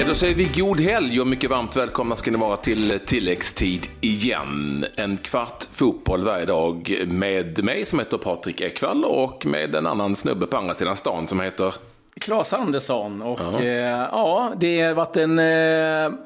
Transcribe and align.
Ja, 0.00 0.06
då 0.06 0.14
säger 0.14 0.34
vi 0.34 0.50
god 0.54 0.80
helg 0.80 1.20
och 1.20 1.26
mycket 1.26 1.50
varmt 1.50 1.76
välkomna 1.76 2.16
ska 2.16 2.30
ni 2.30 2.36
vara 2.38 2.56
till 2.56 3.00
tilläggstid 3.06 3.86
igen. 4.00 4.86
En 4.96 5.16
kvart 5.16 5.64
fotboll 5.72 6.24
varje 6.24 6.46
dag 6.46 7.04
med 7.06 7.64
mig 7.64 7.86
som 7.86 7.98
heter 7.98 8.18
Patrik 8.18 8.60
Ekwall 8.60 9.04
och 9.04 9.46
med 9.46 9.74
en 9.74 9.86
annan 9.86 10.16
snubbe 10.16 10.46
på 10.46 10.56
andra 10.56 10.74
sidan 10.74 10.96
stan 10.96 11.26
som 11.26 11.40
heter 11.40 11.74
Claes 12.20 12.52
Andersson. 12.52 13.22
Och 13.22 13.40
ja, 13.40 13.60
eh, 13.60 13.68
ja 14.12 14.52
det 14.56 14.80
har 14.80 14.94
varit 14.94 15.16
en 15.16 15.38
eh, 15.38 16.18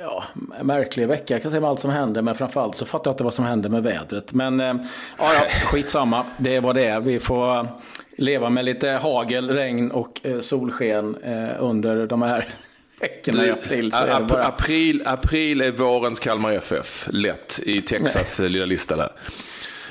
ja, 0.00 0.24
märklig 0.62 1.08
vecka 1.08 1.34
jag 1.34 1.42
kan 1.42 1.50
säga 1.50 1.60
med 1.60 1.70
allt 1.70 1.80
som 1.80 1.90
hände. 1.90 2.22
Men 2.22 2.34
framförallt 2.34 2.76
så 2.76 2.84
fattar 2.84 3.10
jag 3.10 3.14
inte 3.14 3.24
vad 3.24 3.34
som 3.34 3.44
hände 3.44 3.68
med 3.68 3.82
vädret. 3.82 4.32
Men 4.32 4.60
eh, 4.60 4.74
ja, 5.18 5.34
ja, 5.34 5.46
skitsamma. 5.64 6.24
Det 6.36 6.56
är 6.56 6.60
vad 6.60 6.74
det 6.74 6.84
är. 6.84 7.00
Vi 7.00 7.20
får 7.20 7.68
leva 8.16 8.50
med 8.50 8.64
lite 8.64 8.90
hagel, 8.90 9.50
regn 9.50 9.90
och 9.90 10.20
eh, 10.22 10.40
solsken 10.40 11.16
eh, 11.22 11.48
under 11.58 12.06
de 12.06 12.22
här 12.22 12.48
veckorna 13.00 13.46
i 13.46 13.50
april. 13.50 13.92
Så 13.92 14.04
ap 14.04 14.28
bara... 14.28 14.44
april, 14.44 15.02
april 15.06 15.60
är 15.60 15.72
vårens 15.72 16.20
Kalmar 16.20 16.52
FF. 16.52 17.08
Lätt 17.10 17.60
i 17.62 17.82
Texas 17.82 18.38
Nej. 18.38 18.48
lilla 18.48 18.66
lista 18.66 18.96
där. 18.96 19.10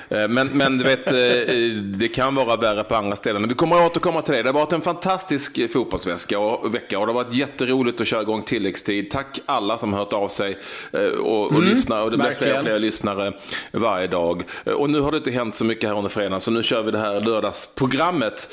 Eh, 0.10 0.28
men, 0.28 0.48
men 0.48 0.78
du 0.78 0.84
vet, 0.84 1.12
eh, 1.12 1.56
det 1.84 2.08
kan 2.08 2.36
vara 2.36 2.56
värre 2.56 2.84
på 2.84 2.96
andra 2.96 3.16
ställen. 3.16 3.48
Vi 3.48 3.56
kommer 3.56 3.76
att 3.76 3.92
återkomma 3.92 4.22
till 4.22 4.34
det. 4.34 4.44
Det 4.44 4.50
har 4.50 4.54
varit 4.54 4.74
en 4.74 4.82
fantastisk 4.82 5.72
fotbollsvecka 5.72 6.40
och, 6.40 6.76
vecka, 6.76 7.00
och 7.00 7.08
det 7.08 7.14
har 7.14 7.24
varit 7.24 7.34
jätteroligt 7.34 8.02
att 8.02 8.08
köra 8.08 8.22
igång 8.22 8.42
tilläggstid. 8.42 9.10
Tack 9.10 9.40
alla 9.46 9.78
som 9.78 9.94
har 9.94 10.00
hört 10.00 10.14
av 10.14 10.28
sig 10.28 10.58
eh, 10.92 11.02
och, 11.02 11.46
och 11.46 11.52
mm, 11.52 11.70
lyssnar. 11.70 12.02
Och 12.04 12.12
det 12.12 12.18
blir 12.18 12.34
fler 12.34 12.56
och 12.56 12.62
fler 12.62 12.80
lyssnare 12.80 13.34
varje 13.72 14.08
dag. 14.08 14.44
Och 14.66 14.90
nu 14.90 15.00
har 15.00 15.12
det 15.12 15.18
inte 15.18 15.32
hänt 15.32 15.56
så 15.56 15.66
mycket 15.66 15.90
här 15.90 15.98
under 15.98 16.10
fredagen, 16.10 16.40
så 16.40 16.52
nu 16.52 16.64
kör 16.64 16.82
vi 16.84 16.92
det 16.92 17.00
här 17.00 17.22
lördagsprogrammet 17.22 18.50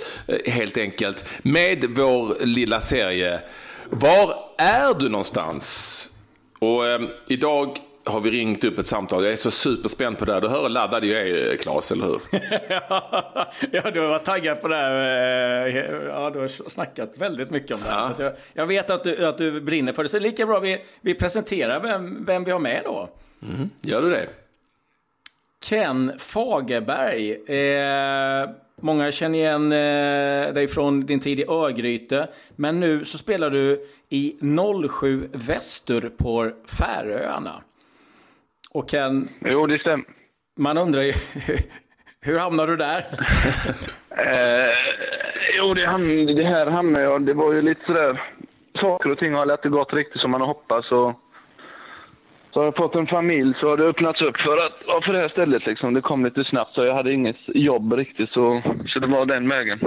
helt 0.47 0.77
enkelt. 0.77 1.25
Med 1.43 1.85
vår 1.89 2.45
lilla 2.45 2.81
serie 2.81 3.41
Var 3.97 4.35
är 4.59 4.95
du 4.95 5.09
någonstans? 5.09 6.11
Och 6.59 6.87
eh, 6.87 7.01
idag 7.27 7.79
har 8.05 8.21
vi 8.21 8.31
ringt 8.31 8.65
upp 8.65 8.79
ett 8.79 8.87
samtal. 8.87 9.25
Jag 9.25 9.33
är 9.33 9.37
så 9.37 9.51
superspänd 9.51 10.19
på 10.19 10.25
det 10.25 10.33
här. 10.33 10.41
Du 10.41 10.49
hör 10.49 10.63
hur 10.63 10.69
laddad 10.69 11.05
jag 11.05 11.29
är, 11.29 11.57
Claes, 11.57 11.93
eller 11.93 12.07
hur? 12.07 12.21
ja, 13.73 13.91
du 13.91 14.01
har 14.01 14.09
varit 14.09 14.25
taggad 14.25 14.61
på 14.61 14.69
det 14.69 14.77
här. 14.77 15.67
Eh, 15.67 15.85
ja, 16.07 16.31
du 16.31 16.39
har 16.39 16.71
snackat 16.71 17.13
väldigt 17.19 17.51
mycket 17.51 17.71
om 17.71 17.81
det 17.85 17.91
här. 17.91 17.99
Ja. 17.99 18.15
Så 18.17 18.23
jag, 18.23 18.33
jag, 18.53 18.67
vet 18.67 18.91
att 18.91 19.05
du, 19.05 19.27
att 19.27 19.39
du 19.39 19.61
brinner 19.61 19.93
för 19.93 20.03
det. 20.03 20.09
Så 20.09 20.19
det 20.19 20.23
är 20.23 20.31
lika 20.31 20.47
bra 20.47 20.61
vi, 20.61 20.85
vi 21.01 21.15
presenterar 21.15 21.81
vem, 21.81 22.25
vem 22.25 22.45
vi 22.45 22.51
har 22.51 22.59
med 22.59 22.83
då. 22.85 23.09
Mm, 23.43 23.71
gör 23.81 24.03
du 24.03 24.11
det? 24.11 24.29
Ken 25.65 26.13
Fagerberg. 26.19 27.33
Eh, 27.33 28.51
många 28.81 29.13
känner 29.13 29.39
igen 29.39 29.73
eh, 29.73 30.55
dig 30.55 30.69
från 30.69 31.07
din 31.07 31.21
tid 31.21 31.41
i 31.41 31.45
Örgryte. 31.49 32.29
Men 32.57 32.81
nu 32.81 33.05
så 33.05 33.19
spelar 33.19 33.51
du 33.51 33.87
i 34.09 34.37
07 34.89 35.29
Väster 35.33 36.11
på 36.17 36.51
Färöarna. 36.67 37.63
Och 38.71 38.89
Ken... 38.89 39.29
Jo, 39.41 39.67
det 39.67 39.79
stämmer. 39.79 40.07
Man 40.57 40.79
undrar 40.79 41.03
ju, 41.03 41.13
hur 42.21 42.39
hamnade 42.39 42.73
du 42.73 42.77
där? 42.77 42.99
eh, 44.11 44.75
jo, 45.59 45.75
det, 45.75 45.87
ham 45.87 46.27
det 46.27 46.45
här 46.45 46.67
hamnade 46.67 47.05
jag... 47.05 47.23
Det 47.23 47.35
var 47.35 47.53
ju 47.53 47.63
lite 47.63 47.85
sådär... 47.87 48.23
Saker 48.81 49.11
och 49.11 49.19
ting 49.19 49.35
har 49.35 49.53
inte 49.53 49.69
gått 49.69 49.93
riktigt 49.93 50.21
som 50.21 50.31
man 50.31 50.41
hoppats. 50.41 50.93
Och, 50.93 51.13
så 52.55 52.61
har 52.61 52.65
jag 52.65 52.77
fått 52.77 52.95
en 52.95 53.07
familj 53.07 53.55
så 53.61 53.69
har 53.69 53.77
det 53.77 53.85
öppnats 53.85 54.23
upp 54.23 54.37
för, 54.37 54.57
att, 54.57 54.73
ja, 54.87 55.01
för 55.05 55.13
det 55.13 55.19
här 55.19 55.29
stället. 55.29 55.67
Liksom. 55.67 55.95
Det 55.95 56.01
kom 56.01 56.25
lite 56.25 56.45
snabbt 56.45 56.75
så 56.75 56.85
jag 56.85 56.95
hade 56.95 57.13
inget 57.13 57.37
jobb 57.47 57.93
riktigt. 57.93 58.31
Så, 58.31 58.63
så 58.87 59.01
det 59.01 59.07
var 59.07 59.27
den 59.27 59.49
vägen. 59.49 59.79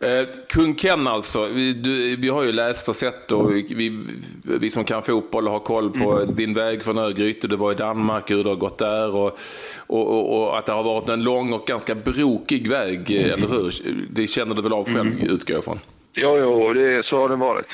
Eh, 0.00 0.28
Kung 0.48 0.74
Ken 0.74 1.06
alltså, 1.06 1.46
vi, 1.46 1.72
du, 1.72 2.16
vi, 2.16 2.28
har 2.28 2.42
ju 2.42 2.52
läst 2.52 2.88
och 2.88 2.96
sett 2.96 3.32
och 3.32 3.54
vi, 3.54 4.06
vi 4.44 4.70
som 4.70 4.84
kan 4.84 5.02
fotboll 5.02 5.48
har 5.48 5.58
koll 5.58 5.90
på 5.90 6.20
mm. 6.20 6.34
din 6.34 6.54
väg 6.54 6.84
från 6.84 6.98
Örgryte, 6.98 7.48
du 7.48 7.56
var 7.56 7.72
i 7.72 7.74
Danmark, 7.74 8.30
hur 8.30 8.44
du 8.44 8.50
har 8.50 8.56
gått 8.56 8.78
där 8.78 9.16
och, 9.16 9.38
och, 9.86 10.06
och, 10.06 10.42
och, 10.42 10.58
att 10.58 10.66
det 10.66 10.72
har 10.72 10.82
varit 10.82 11.08
en 11.08 11.24
lång 11.24 11.52
och 11.52 11.66
ganska 11.66 11.94
brokig 11.94 12.68
väg, 12.68 13.10
mm. 13.10 13.32
eller 13.32 13.48
hur? 13.48 13.74
Det 14.10 14.26
känner 14.26 14.54
du 14.54 14.62
väl 14.62 14.72
av 14.72 14.84
själv, 14.84 15.12
mm. 15.12 15.30
utgår 15.30 15.54
jag 15.54 15.62
ifrån? 15.62 15.78
Jo, 16.12 16.38
jo 16.38 16.72
det, 16.72 17.06
så 17.06 17.16
har 17.16 17.28
det 17.28 17.36
varit. 17.36 17.66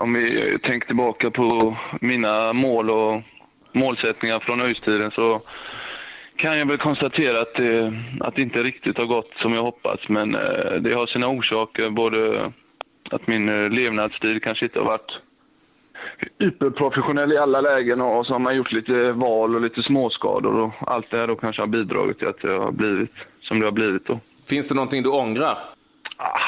Om 0.00 0.12
vi 0.12 0.58
tänker 0.62 0.86
tillbaka 0.86 1.30
på 1.30 1.76
mina 2.00 2.52
mål 2.52 2.90
och 2.90 3.22
målsättningar 3.72 4.40
från 4.40 4.60
öjstiden 4.60 5.10
så 5.10 5.42
kan 6.36 6.58
jag 6.58 6.66
väl 6.66 6.78
konstatera 6.78 7.40
att 7.40 7.54
det, 7.54 7.92
att 8.20 8.34
det 8.34 8.42
inte 8.42 8.62
riktigt 8.62 8.98
har 8.98 9.04
gått 9.04 9.30
som 9.36 9.52
jag 9.52 9.62
hoppats. 9.62 10.08
Men 10.08 10.34
eh, 10.34 10.72
det 10.80 10.94
har 10.94 11.06
sina 11.06 11.28
orsaker. 11.28 11.90
Både 11.90 12.52
att 13.10 13.26
min 13.26 13.48
eh, 13.48 13.70
levnadsstil 13.70 14.40
kanske 14.40 14.64
inte 14.64 14.78
har 14.78 14.86
varit 14.86 15.18
hyperprofessionell 16.38 17.32
i 17.32 17.38
alla 17.38 17.60
lägen 17.60 18.00
och 18.00 18.26
så 18.26 18.34
har 18.34 18.38
man 18.38 18.56
gjort 18.56 18.72
lite 18.72 19.12
val 19.12 19.54
och 19.54 19.60
lite 19.60 19.82
småskador. 19.82 20.54
Och 20.54 20.72
allt 20.80 21.10
det 21.10 21.16
här 21.16 21.26
då 21.26 21.36
kanske 21.36 21.62
har 21.62 21.66
bidragit 21.66 22.18
till 22.18 22.28
att 22.28 22.40
det 22.40 22.52
har 22.52 22.72
blivit 22.72 23.12
som 23.40 23.60
det 23.60 23.66
har 23.66 23.72
blivit. 23.72 24.06
Då. 24.06 24.20
Finns 24.48 24.68
det 24.68 24.74
någonting 24.74 25.02
du 25.02 25.08
ångrar? 25.08 25.58
Ah. 26.16 26.40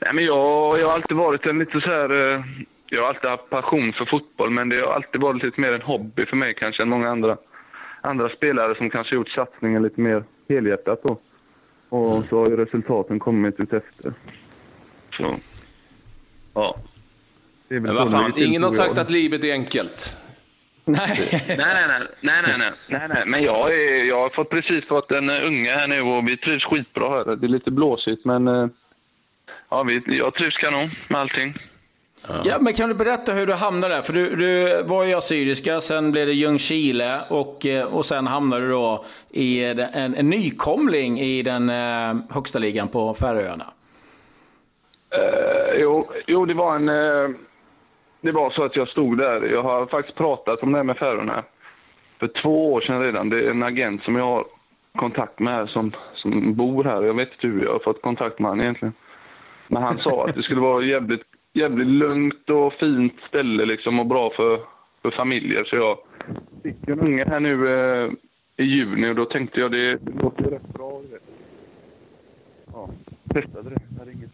Nej, 0.00 0.14
men 0.14 0.24
jag, 0.24 0.78
jag 0.80 0.86
har 0.86 0.94
alltid 0.94 1.16
varit 1.16 1.46
en 1.46 1.58
lite 1.58 1.80
så 1.80 1.90
här... 1.90 2.32
Eh, 2.34 2.42
jag 2.86 3.02
har 3.02 3.08
alltid 3.08 3.30
haft 3.30 3.50
passion 3.50 3.92
för 3.92 4.04
fotboll, 4.04 4.50
men 4.50 4.68
det 4.68 4.80
har 4.80 4.92
alltid 4.92 5.20
varit 5.20 5.42
lite 5.42 5.60
mer 5.60 5.72
en 5.72 5.82
hobby 5.82 6.26
för 6.26 6.36
mig 6.36 6.54
kanske 6.54 6.82
än 6.82 6.88
många 6.88 7.10
andra 7.10 7.36
andra 8.04 8.28
spelare 8.28 8.74
som 8.74 8.90
kanske 8.90 9.14
gjort 9.14 9.30
satsningen 9.30 9.82
lite 9.82 10.00
mer 10.00 10.24
helhjärtat 10.48 11.02
då. 11.02 11.18
Och 11.88 12.16
mm. 12.16 12.28
så 12.28 12.38
har 12.38 12.50
ju 12.50 12.56
resultaten 12.56 13.18
kommit 13.18 13.60
ut 13.60 13.72
efter. 13.72 14.12
Så, 15.16 15.36
ja. 16.54 16.76
Men 17.68 17.94
vad 17.94 18.10
fan, 18.10 18.32
ingen 18.36 18.62
har 18.62 18.70
sagt 18.70 18.98
att 18.98 19.10
livet 19.10 19.44
är 19.44 19.52
enkelt. 19.52 20.16
Nej. 20.86 21.28
nej, 21.48 21.56
nej, 21.58 21.66
nej, 22.20 22.42
nej, 22.46 22.58
nej, 22.58 22.72
nej, 22.88 23.08
nej, 23.08 23.22
men 23.26 23.42
jag, 23.42 23.72
är, 23.72 24.04
jag 24.04 24.20
har 24.20 24.28
fått 24.30 24.50
precis 24.50 24.84
fått 24.84 25.12
en 25.12 25.30
unge 25.30 25.70
här 25.70 25.88
nu 25.88 26.00
och 26.00 26.28
vi 26.28 26.36
trivs 26.36 26.64
skitbra 26.64 27.10
här. 27.10 27.36
Det 27.36 27.46
är 27.46 27.48
lite 27.48 27.70
blåsigt 27.70 28.24
men 28.24 28.48
eh, 28.48 28.66
ja, 29.74 30.00
jag 30.06 30.34
trivs 30.34 30.56
kanon 30.56 30.90
med 31.08 31.20
allting. 31.20 31.54
Ja. 32.44 32.58
men 32.60 32.74
kan 32.74 32.88
du 32.88 32.94
berätta 32.94 33.32
hur 33.32 33.46
du 33.46 33.52
hamnade 33.52 33.94
där? 33.94 34.02
För 34.02 34.12
du, 34.12 34.36
du 34.36 34.82
var 34.82 35.04
i 35.04 35.14
Assyriska, 35.14 35.80
sen 35.80 36.12
blev 36.12 36.26
det 36.26 36.32
Ljungskile 36.32 37.20
och, 37.28 37.66
eh, 37.66 37.84
och 37.84 38.06
sen 38.06 38.26
hamnade 38.26 38.62
du 38.62 38.70
då 38.70 39.04
i 39.30 39.64
en, 39.64 40.14
en 40.14 40.30
nykomling 40.30 41.20
i 41.20 41.42
den 41.42 41.70
eh, 41.70 42.16
högsta 42.30 42.58
ligan 42.58 42.88
på 42.88 43.14
Färöarna. 43.14 43.66
Uh, 45.16 45.80
jo, 45.80 46.10
jo, 46.26 46.46
det 46.46 46.54
var 46.54 46.76
en... 46.76 46.88
Uh, 46.88 47.30
det 48.20 48.32
var 48.32 48.50
så 48.50 48.64
att 48.64 48.76
jag 48.76 48.88
stod 48.88 49.18
där. 49.18 49.42
Jag 49.52 49.62
har 49.62 49.86
faktiskt 49.86 50.18
pratat 50.18 50.62
om 50.62 50.72
det 50.72 50.78
här 50.78 50.84
med 50.84 50.96
Färöarna 50.96 51.42
för 52.18 52.28
två 52.28 52.72
år 52.72 52.80
sedan 52.80 53.00
redan. 53.00 53.28
Det 53.28 53.38
är 53.38 53.50
en 53.50 53.62
agent 53.62 54.02
som 54.02 54.16
jag 54.16 54.24
har 54.24 54.44
kontakt 54.96 55.38
med 55.38 55.54
här 55.54 55.66
som, 55.66 55.92
som 56.14 56.54
bor 56.54 56.84
här. 56.84 57.02
Jag 57.02 57.14
vet 57.14 57.32
inte 57.32 57.46
hur 57.46 57.64
jag 57.64 57.72
har 57.72 57.78
fått 57.78 58.02
kontakt 58.02 58.38
med 58.38 58.50
honom 58.50 58.62
egentligen. 58.62 58.94
Men 59.68 59.82
han 59.82 59.98
sa 59.98 60.26
att 60.26 60.34
det 60.34 60.42
skulle 60.42 60.60
vara 60.60 60.84
jävligt 60.84 61.22
jävligt 61.54 61.88
lugnt 61.88 62.50
och 62.50 62.72
fint 62.72 63.14
ställe 63.28 63.64
liksom 63.64 64.00
och 64.00 64.06
bra 64.06 64.30
för, 64.30 64.60
för 65.02 65.10
familjer. 65.10 65.64
Så 65.64 65.76
jag 65.76 65.98
fick 66.62 66.88
en 66.88 67.00
unge 67.00 67.24
här 67.24 67.40
nu 67.40 67.68
eh, 67.68 68.10
i 68.56 68.64
juni 68.64 69.10
och 69.10 69.14
då 69.14 69.24
tänkte 69.24 69.60
jag 69.60 69.72
det, 69.72 69.96
det 69.96 70.22
låter 70.22 70.44
rätt 70.44 70.68
bra. 70.74 71.02
Ja, 72.72 72.90
testade 73.34 73.70
det. 73.70 73.76
det 73.88 73.98
hade 73.98 74.12
inget 74.12 74.30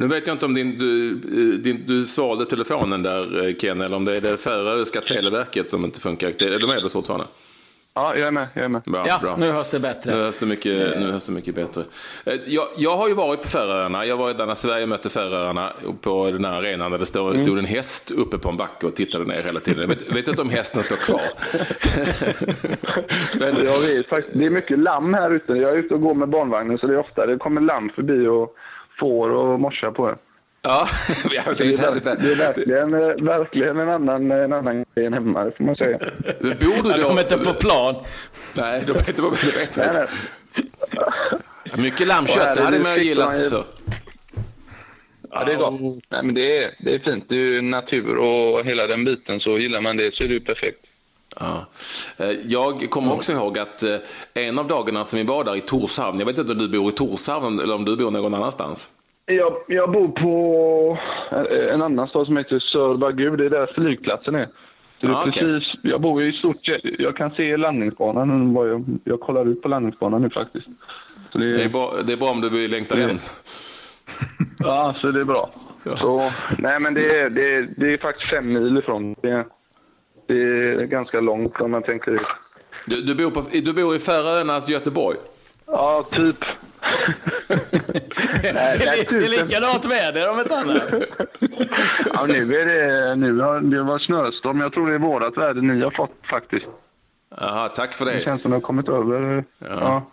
nu 0.00 0.06
vet 0.06 0.26
jag 0.26 0.34
inte 0.34 0.46
om 0.46 0.54
din, 0.54 0.78
du, 0.78 1.10
eh, 1.10 1.58
din, 1.58 1.84
du 1.86 2.06
svalde 2.06 2.46
telefonen 2.46 3.02
där 3.02 3.46
eh, 3.46 3.54
Ken 3.54 3.80
eller 3.80 3.96
om 3.96 4.04
det 4.04 4.16
är 4.16 4.20
det 4.20 4.36
färöiska 4.36 5.00
televerket 5.00 5.70
som 5.70 5.84
inte 5.84 6.00
funkar. 6.00 6.28
Är 6.28 6.58
de 6.58 6.66
med 6.66 6.82
det 6.82 6.90
fortfarande? 6.90 7.26
Ja, 7.98 8.16
jag 8.16 8.26
är 8.26 8.30
med. 8.30 8.48
Jag 8.54 8.64
är 8.64 8.68
med. 8.68 8.82
Bra, 8.82 9.04
ja, 9.08 9.18
bra. 9.22 9.36
nu 9.36 9.50
hörs 9.50 9.70
det 9.70 9.80
bättre. 9.80 10.14
Nu 10.14 10.22
hörs 10.22 10.38
det 10.38 10.46
mycket, 10.46 11.00
nu 11.00 11.12
hörs 11.12 11.26
det 11.26 11.32
mycket 11.32 11.54
bättre. 11.54 11.82
Eh, 12.24 12.34
jag, 12.46 12.64
jag 12.76 12.96
har 12.96 13.08
ju 13.08 13.14
varit 13.14 13.42
på 13.42 13.48
Färöarna. 13.48 14.06
Jag 14.06 14.16
var 14.16 14.34
där 14.34 14.46
när 14.46 14.54
Sverige 14.54 14.86
mötte 14.86 15.08
Färöarna 15.08 15.72
på 16.00 16.30
den 16.30 16.44
här 16.44 16.52
arenan 16.52 16.90
där 16.90 16.98
det 16.98 17.06
stod, 17.06 17.28
mm. 17.28 17.38
stod 17.38 17.58
en 17.58 17.64
häst 17.64 18.10
uppe 18.10 18.38
på 18.38 18.48
en 18.48 18.56
backe 18.56 18.86
och 18.86 18.96
tittade 18.96 19.24
ner 19.24 19.42
hela 19.42 19.60
tiden. 19.60 19.80
Jag 19.80 19.88
vet, 19.88 20.14
vet 20.16 20.28
inte 20.28 20.42
om 20.42 20.50
hästen 20.50 20.82
står 20.82 20.96
kvar. 20.96 21.20
Men... 23.38 23.56
Jag 23.64 23.96
vet, 23.96 24.06
faktiskt, 24.06 24.38
det 24.38 24.46
är 24.46 24.50
mycket 24.50 24.78
lamm 24.78 25.14
här 25.14 25.30
ute. 25.30 25.52
Jag 25.52 25.70
är 25.70 25.76
ute 25.76 25.94
och 25.94 26.00
går 26.00 26.14
med 26.14 26.28
barnvagnen 26.28 26.78
så 26.78 26.86
det 26.86 26.94
är 26.94 26.98
ofta 26.98 27.26
det 27.26 27.36
kommer 27.36 27.60
lamm 27.60 27.90
förbi 27.94 28.26
och 28.26 28.54
får 29.00 29.30
och 29.30 29.60
morsar 29.60 29.90
på 29.90 30.08
det. 30.08 30.16
Ja, 30.68 30.88
det 31.30 31.36
är, 31.36 31.54
det 31.54 31.64
är, 31.64 32.16
det 32.16 32.32
är 32.32 32.36
verkligen, 32.36 32.90
verkligen 33.26 33.78
en 33.78 33.88
annan, 33.88 34.30
en 34.30 34.52
annan 34.52 34.84
grej 34.94 35.06
än 35.06 35.12
hemma, 35.12 35.50
får 35.56 35.64
man 35.64 35.76
säga. 35.76 35.98
Bor 36.40 36.82
du 36.82 37.02
då? 37.02 37.08
De 37.08 37.18
är 37.18 37.22
inte 37.22 37.38
på 37.38 37.54
plan. 37.54 37.94
Nej, 38.54 38.82
de 38.86 38.92
är 38.92 38.98
inte 38.98 39.22
på 39.22 39.30
plan. 39.30 40.06
Mycket 41.76 42.06
lammkött, 42.06 42.54
det 42.54 42.62
hade 42.62 42.78
man 42.78 42.96
ju 42.96 43.02
gillat. 43.02 43.36
Så. 43.36 43.64
Ja, 45.30 45.44
det 45.44 45.52
är 45.52 45.56
gott. 45.56 46.02
Nej, 46.08 46.22
men 46.22 46.34
det, 46.34 46.64
är, 46.64 46.74
det 46.78 46.94
är 46.94 46.98
fint. 46.98 47.24
Det 47.28 47.34
är 47.34 47.38
ju 47.38 47.62
natur 47.62 48.16
och 48.16 48.64
hela 48.64 48.86
den 48.86 49.04
biten. 49.04 49.40
Så 49.40 49.58
gillar 49.58 49.80
man 49.80 49.96
det 49.96 50.14
så 50.14 50.24
är 50.24 50.28
det 50.28 50.34
ju 50.34 50.40
perfekt. 50.40 50.78
Ja. 51.40 51.66
Eh, 52.16 52.30
jag 52.30 52.90
kommer 52.90 53.12
också 53.12 53.32
ihåg 53.32 53.58
att 53.58 53.82
eh, 53.82 53.96
en 54.34 54.58
av 54.58 54.68
dagarna 54.68 55.04
som 55.04 55.16
vi 55.16 55.24
var 55.24 55.44
där 55.44 55.56
i 55.56 55.60
Torshavn, 55.60 56.18
jag 56.18 56.26
vet 56.26 56.38
inte 56.38 56.52
om 56.52 56.58
du 56.58 56.68
bor 56.68 56.88
i 56.88 56.92
Torshavn 56.92 57.60
eller 57.60 57.74
om 57.74 57.84
du 57.84 57.96
bor 57.96 58.10
någon 58.10 58.34
annanstans? 58.34 58.88
Jag, 59.30 59.56
jag 59.66 59.90
bor 59.92 60.08
på 60.08 60.98
en 61.72 61.82
annan 61.82 62.08
stad 62.08 62.26
som 62.26 62.36
heter 62.36 62.58
Sörbergud. 62.58 63.38
Det 63.38 63.46
är 63.46 63.50
där 63.50 63.66
flygplatsen 63.74 64.34
är. 64.34 64.48
Det 65.00 65.06
är 65.06 65.10
Ah, 65.10 65.24
precis, 65.24 65.72
jag 65.82 66.00
bor 66.00 66.22
i 66.22 66.32
stort 66.32 66.66
sett- 66.66 66.80
Jag 66.98 67.16
kan 67.16 67.30
se 67.30 67.56
landningsbanan. 67.56 68.54
Jag, 68.56 68.84
jag 69.04 69.20
kollar 69.20 69.48
ut 69.48 69.62
på 69.62 69.68
landningsbanan 69.68 70.22
nu 70.22 70.30
faktiskt. 70.30 70.66
Det, 71.32 71.38
Det 71.56 71.64
är 71.64 71.68
bra, 71.68 71.94
det 72.06 72.12
är 72.12 72.16
bra 72.16 72.30
om 72.30 72.40
du 72.40 72.48
vill 72.50 72.70
längta 72.70 72.96
hem. 72.96 73.16
Ja, 74.58 74.94
så 75.00 75.10
det 75.10 75.20
är 75.20 75.24
bra. 75.24 75.50
Så, 76.00 76.30
nej, 76.58 76.80
men 76.80 76.94
det 76.94 77.16
är, 77.16 77.30
det, 77.30 77.54
är, 77.54 77.68
det 77.76 77.92
är 77.92 77.98
faktiskt 77.98 78.30
fem 78.30 78.52
mil 78.52 78.78
ifrån. 78.78 79.14
Det 79.22 79.30
är, 79.30 79.44
det 80.26 80.34
är 80.42 80.84
ganska 80.84 81.20
långt 81.20 81.60
om 81.60 81.70
man 81.70 81.82
tänker 81.82 82.26
Du, 82.86 83.02
du, 83.02 83.14
bor, 83.14 83.30
på, 83.30 83.42
du 83.52 83.72
bor 83.72 83.96
i 83.96 83.98
Färöarnas 83.98 84.68
Göteborg. 84.68 85.16
Ja, 85.66 86.04
typ. 86.12 86.44
Det 88.42 88.48
är, 88.48 88.78
det 89.10 89.24
är 89.26 89.28
likadant 89.28 89.84
väder 89.84 90.30
om 90.30 90.38
ett 90.38 90.52
annat. 90.52 90.82
Ja, 92.14 92.26
nu 92.26 92.54
är 92.56 92.66
det... 92.66 93.14
Nu 93.16 93.40
har, 93.40 93.60
det 93.60 93.82
var 93.82 93.98
snöstorm. 93.98 94.60
Jag 94.60 94.72
tror 94.72 94.88
det 94.88 94.94
är 94.94 94.98
vårat 94.98 95.36
väder 95.36 95.62
ni 95.62 95.82
har 95.84 95.90
fått 95.90 96.12
faktiskt. 96.30 96.66
Aha, 97.38 97.68
tack 97.68 97.94
för 97.94 98.04
Det 98.04 98.12
det. 98.12 98.20
känns 98.24 98.42
som 98.42 98.50
det 98.50 98.56
har 98.56 98.60
kommit 98.62 98.88
över. 98.88 99.44
Ja. 99.58 100.10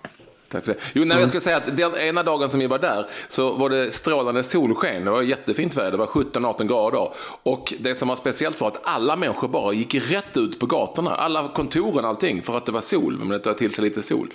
Tack 0.50 0.66
för 0.66 0.74
det. 0.74 0.80
Jo, 0.94 1.06
nej, 1.06 1.20
jag 1.20 1.28
skulle 1.28 1.42
säga 1.42 1.58
att 1.58 1.78
den 1.78 1.96
ena 1.96 2.24
dagen 2.24 2.50
som 2.50 2.60
vi 2.60 2.68
var 2.68 2.80
där 2.80 3.06
så 3.28 3.54
var 3.54 3.70
det 3.70 3.92
strålande 3.94 4.44
solsken. 4.44 5.06
Det 5.06 5.12
var 5.12 5.22
jättefint 5.22 5.78
väder, 5.78 5.92
det 5.92 5.98
var 5.98 6.06
17-18 6.06 6.68
grader. 6.68 7.10
Och 7.44 7.74
det 7.80 7.96
som 7.96 8.08
var 8.08 8.16
speciellt 8.16 8.62
var 8.62 8.68
att 8.68 8.80
alla 8.84 9.16
människor 9.16 9.48
bara 9.48 9.74
gick 9.74 9.96
rätt 10.12 10.38
ut 10.38 10.60
på 10.60 10.66
gatorna. 10.66 11.16
Alla 11.16 11.48
kontoren, 11.48 12.06
allting, 12.06 12.42
för 12.42 12.58
att 12.58 12.66
det 12.66 12.72
var 12.72 12.82
sol. 12.82 13.16
Men 13.20 13.30
det 13.30 13.40
tog 13.40 13.58
till 13.58 13.74
sig 13.74 13.84
lite 13.84 14.02
sol. 14.02 14.30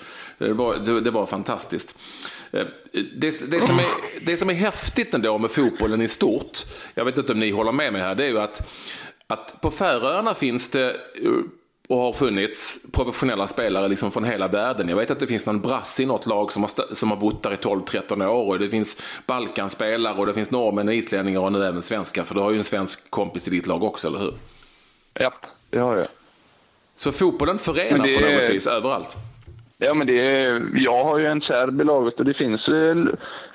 Det 0.46 0.52
var, 0.52 1.00
det, 1.00 1.10
var 1.10 1.26
fantastiskt. 1.26 1.98
Eh, 2.52 2.66
Det, 2.92 3.50
det, 3.50 3.60
som 3.60 3.78
är, 3.78 3.86
det 4.26 4.36
som 4.36 4.50
är 4.50 4.54
häftigt 4.54 5.14
ändå 5.14 5.38
med 5.38 5.50
fotbollen 5.50 6.02
i 6.02 6.08
stort, 6.08 6.58
jag 6.94 7.04
vet 7.04 7.18
inte 7.18 7.32
om 7.32 7.40
ni 7.40 7.50
håller 7.50 7.72
med 7.72 7.92
mig 7.92 8.02
här, 8.02 8.14
det 8.14 8.24
är 8.24 8.28
ju 8.28 8.40
att, 8.40 8.78
att 9.26 9.60
på 9.60 9.70
Färöarna 9.70 10.34
finns 10.34 10.70
det 10.70 10.90
eh, 10.90 11.30
och 11.88 11.98
har 11.98 12.12
funnits 12.12 12.80
professionella 12.92 13.46
spelare 13.46 13.88
liksom 13.88 14.10
från 14.10 14.24
hela 14.24 14.48
världen. 14.48 14.88
Jag 14.88 14.96
vet 14.96 15.10
att 15.10 15.20
det 15.20 15.26
finns 15.26 15.46
någon 15.46 15.60
brasse 15.60 16.02
i 16.02 16.06
något 16.06 16.26
lag 16.26 16.52
som 16.52 16.62
har, 16.62 16.94
som 16.94 17.10
har 17.10 17.16
bott 17.16 17.42
där 17.42 17.52
i 17.52 17.56
12-13 17.56 18.26
år. 18.26 18.46
Och 18.46 18.58
det 18.58 18.68
finns 18.68 19.02
Balkanspelare 19.26 20.14
och 20.14 20.26
det 20.26 20.34
finns 20.34 20.50
norrmän, 20.50 20.88
islänningar 20.88 21.40
och 21.40 21.52
nu 21.52 21.64
även 21.64 21.82
svenskar. 21.82 22.24
För 22.24 22.34
du 22.34 22.40
har 22.40 22.50
ju 22.50 22.58
en 22.58 22.64
svensk 22.64 23.10
kompis 23.10 23.48
i 23.48 23.50
ditt 23.50 23.66
lag 23.66 23.82
också, 23.82 24.06
eller 24.06 24.18
hur? 24.18 24.34
Japp, 25.20 25.46
det 25.70 25.78
har 25.78 25.96
jag. 25.96 26.06
Så 26.96 27.12
fotbollen 27.12 27.58
förenar 27.58 28.06
det 28.06 28.14
på 28.14 28.20
något 28.20 28.50
vis 28.50 28.66
överallt. 28.66 29.16
Ja, 29.82 29.94
men 29.94 30.06
det 30.06 30.20
är, 30.20 30.62
jag 30.74 31.04
har 31.04 31.18
ju 31.18 31.26
en 31.26 31.40
serb 31.40 31.80
i 31.80 31.84
laget 31.84 32.18
och 32.18 32.24
det 32.24 32.34
finns, 32.34 32.68
eh, 32.68 32.96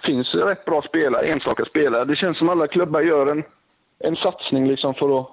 finns 0.03 0.35
rätt 0.35 0.65
bra 0.65 0.81
spelare, 0.81 1.27
enstaka 1.27 1.65
spelare. 1.65 2.05
Det 2.05 2.15
känns 2.15 2.37
som 2.37 2.49
alla 2.49 2.67
klubbar 2.67 3.01
gör 3.01 3.27
en, 3.27 3.43
en 3.99 4.15
satsning 4.15 4.67
liksom 4.67 4.93
för 4.93 5.19
att 5.19 5.27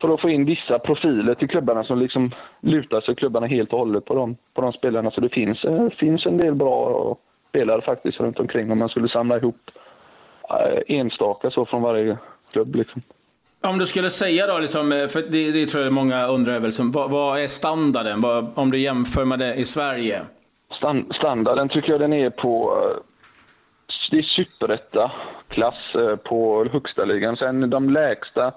för 0.00 0.14
att 0.14 0.20
få 0.20 0.30
in 0.30 0.44
vissa 0.44 0.78
profiler 0.78 1.34
till 1.34 1.48
klubbarna 1.48 1.84
som 1.84 1.98
liksom 1.98 2.30
lutar 2.60 3.00
sig 3.00 3.14
klubbarna 3.14 3.46
helt 3.46 3.72
och 3.72 3.78
hållet 3.78 4.04
på 4.04 4.14
de, 4.14 4.36
på 4.54 4.62
de 4.62 4.72
spelarna. 4.72 5.10
Så 5.10 5.20
det 5.20 5.28
finns, 5.28 5.64
eh, 5.64 5.88
finns 5.90 6.26
en 6.26 6.38
del 6.38 6.54
bra 6.54 7.16
spelare 7.48 7.82
faktiskt 7.82 8.20
runt 8.20 8.40
omkring 8.40 8.72
om 8.72 8.78
man 8.78 8.88
skulle 8.88 9.08
samla 9.08 9.36
ihop 9.36 9.70
eh, 10.50 10.96
enstaka 10.96 11.50
så 11.50 11.64
från 11.66 11.82
varje 11.82 12.18
klubb. 12.52 12.74
Liksom. 12.74 13.02
Om 13.64 13.78
du 13.78 13.86
skulle 13.86 14.10
säga 14.10 14.46
då, 14.46 14.58
liksom, 14.58 14.92
eh, 14.92 15.08
för 15.08 15.22
det, 15.22 15.52
det 15.52 15.66
tror 15.66 15.84
jag 15.84 15.92
många 15.92 16.26
undrar 16.26 16.52
över, 16.52 16.66
liksom, 16.66 16.90
vad, 16.90 17.10
vad 17.10 17.40
är 17.40 17.46
standarden? 17.46 18.20
Vad, 18.20 18.50
om 18.54 18.70
du 18.70 18.78
jämför 18.78 19.24
med 19.24 19.38
det 19.38 19.54
i 19.54 19.64
Sverige? 19.64 20.22
Stan- 20.70 21.12
standarden 21.14 21.68
tycker 21.68 21.90
jag 21.90 22.00
den 22.00 22.12
är 22.12 22.30
på... 22.30 22.78
Eh, 22.82 23.02
det 24.10 24.18
är 24.18 24.22
superetta-klass 24.22 25.94
eh, 25.94 26.16
på 26.16 26.66
högsta 26.72 27.04
ligan. 27.04 27.36
Sen 27.36 27.70
de 27.70 27.90
lägsta 27.90 28.52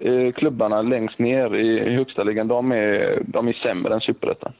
eh, 0.00 0.32
klubbarna 0.32 0.82
längst 0.82 1.18
ner 1.18 1.54
i, 1.54 1.78
i 1.78 1.94
högsta 1.94 2.24
ligan, 2.24 2.48
de 2.48 2.72
är, 2.72 3.22
de 3.26 3.48
är 3.48 3.52
sämre 3.52 3.94
än 3.94 4.00
superettan. 4.00 4.52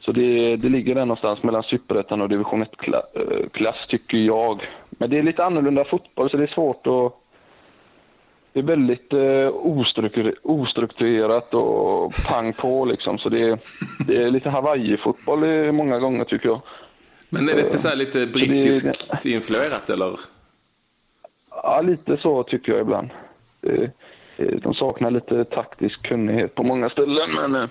Så 0.00 0.12
det, 0.12 0.56
det 0.56 0.68
ligger 0.68 0.94
där 0.94 1.04
någonstans 1.04 1.42
mellan 1.42 1.62
superettan 1.62 2.20
och 2.20 2.28
division 2.28 2.64
1-klass, 2.64 3.86
tycker 3.88 4.18
jag. 4.18 4.68
Men 4.90 5.10
det 5.10 5.18
är 5.18 5.22
lite 5.22 5.44
annorlunda 5.44 5.84
fotboll, 5.84 6.30
så 6.30 6.36
det 6.36 6.42
är 6.42 6.46
svårt 6.46 6.86
att... 6.86 7.14
Det 8.52 8.58
är 8.58 8.62
väldigt 8.64 9.12
eh, 9.12 9.48
ostruktur- 9.52 10.34
ostrukturerat 10.42 11.54
och 11.54 12.12
pang 12.28 12.52
på 12.52 12.84
liksom. 12.84 13.18
Så 13.18 13.28
det, 13.28 13.40
är- 13.40 13.58
det 14.06 14.22
är 14.22 14.30
lite 14.30 14.50
Hawaii-fotboll 14.50 15.42
eh, 15.44 15.72
många 15.72 15.98
gånger 15.98 16.24
tycker 16.24 16.48
jag. 16.48 16.60
Men 17.28 17.48
är 17.48 17.54
det 17.54 17.60
inte 17.60 17.78
så 17.78 17.88
här 17.88 17.96
lite 17.96 18.26
brittiskt 18.26 19.26
influerat, 19.26 19.90
eller? 19.90 20.18
Ja, 21.50 21.80
lite 21.80 22.16
så 22.16 22.42
tycker 22.42 22.72
jag 22.72 22.80
ibland. 22.80 23.10
Eh, 23.62 23.82
eh, 24.36 24.56
De 24.62 24.74
saknar 24.74 25.10
lite 25.10 25.44
taktisk 25.44 26.02
kunnighet 26.02 26.54
på 26.54 26.62
många 26.62 26.90
ställen. 26.90 27.30
Men, 27.34 27.54
eh, 27.62 27.68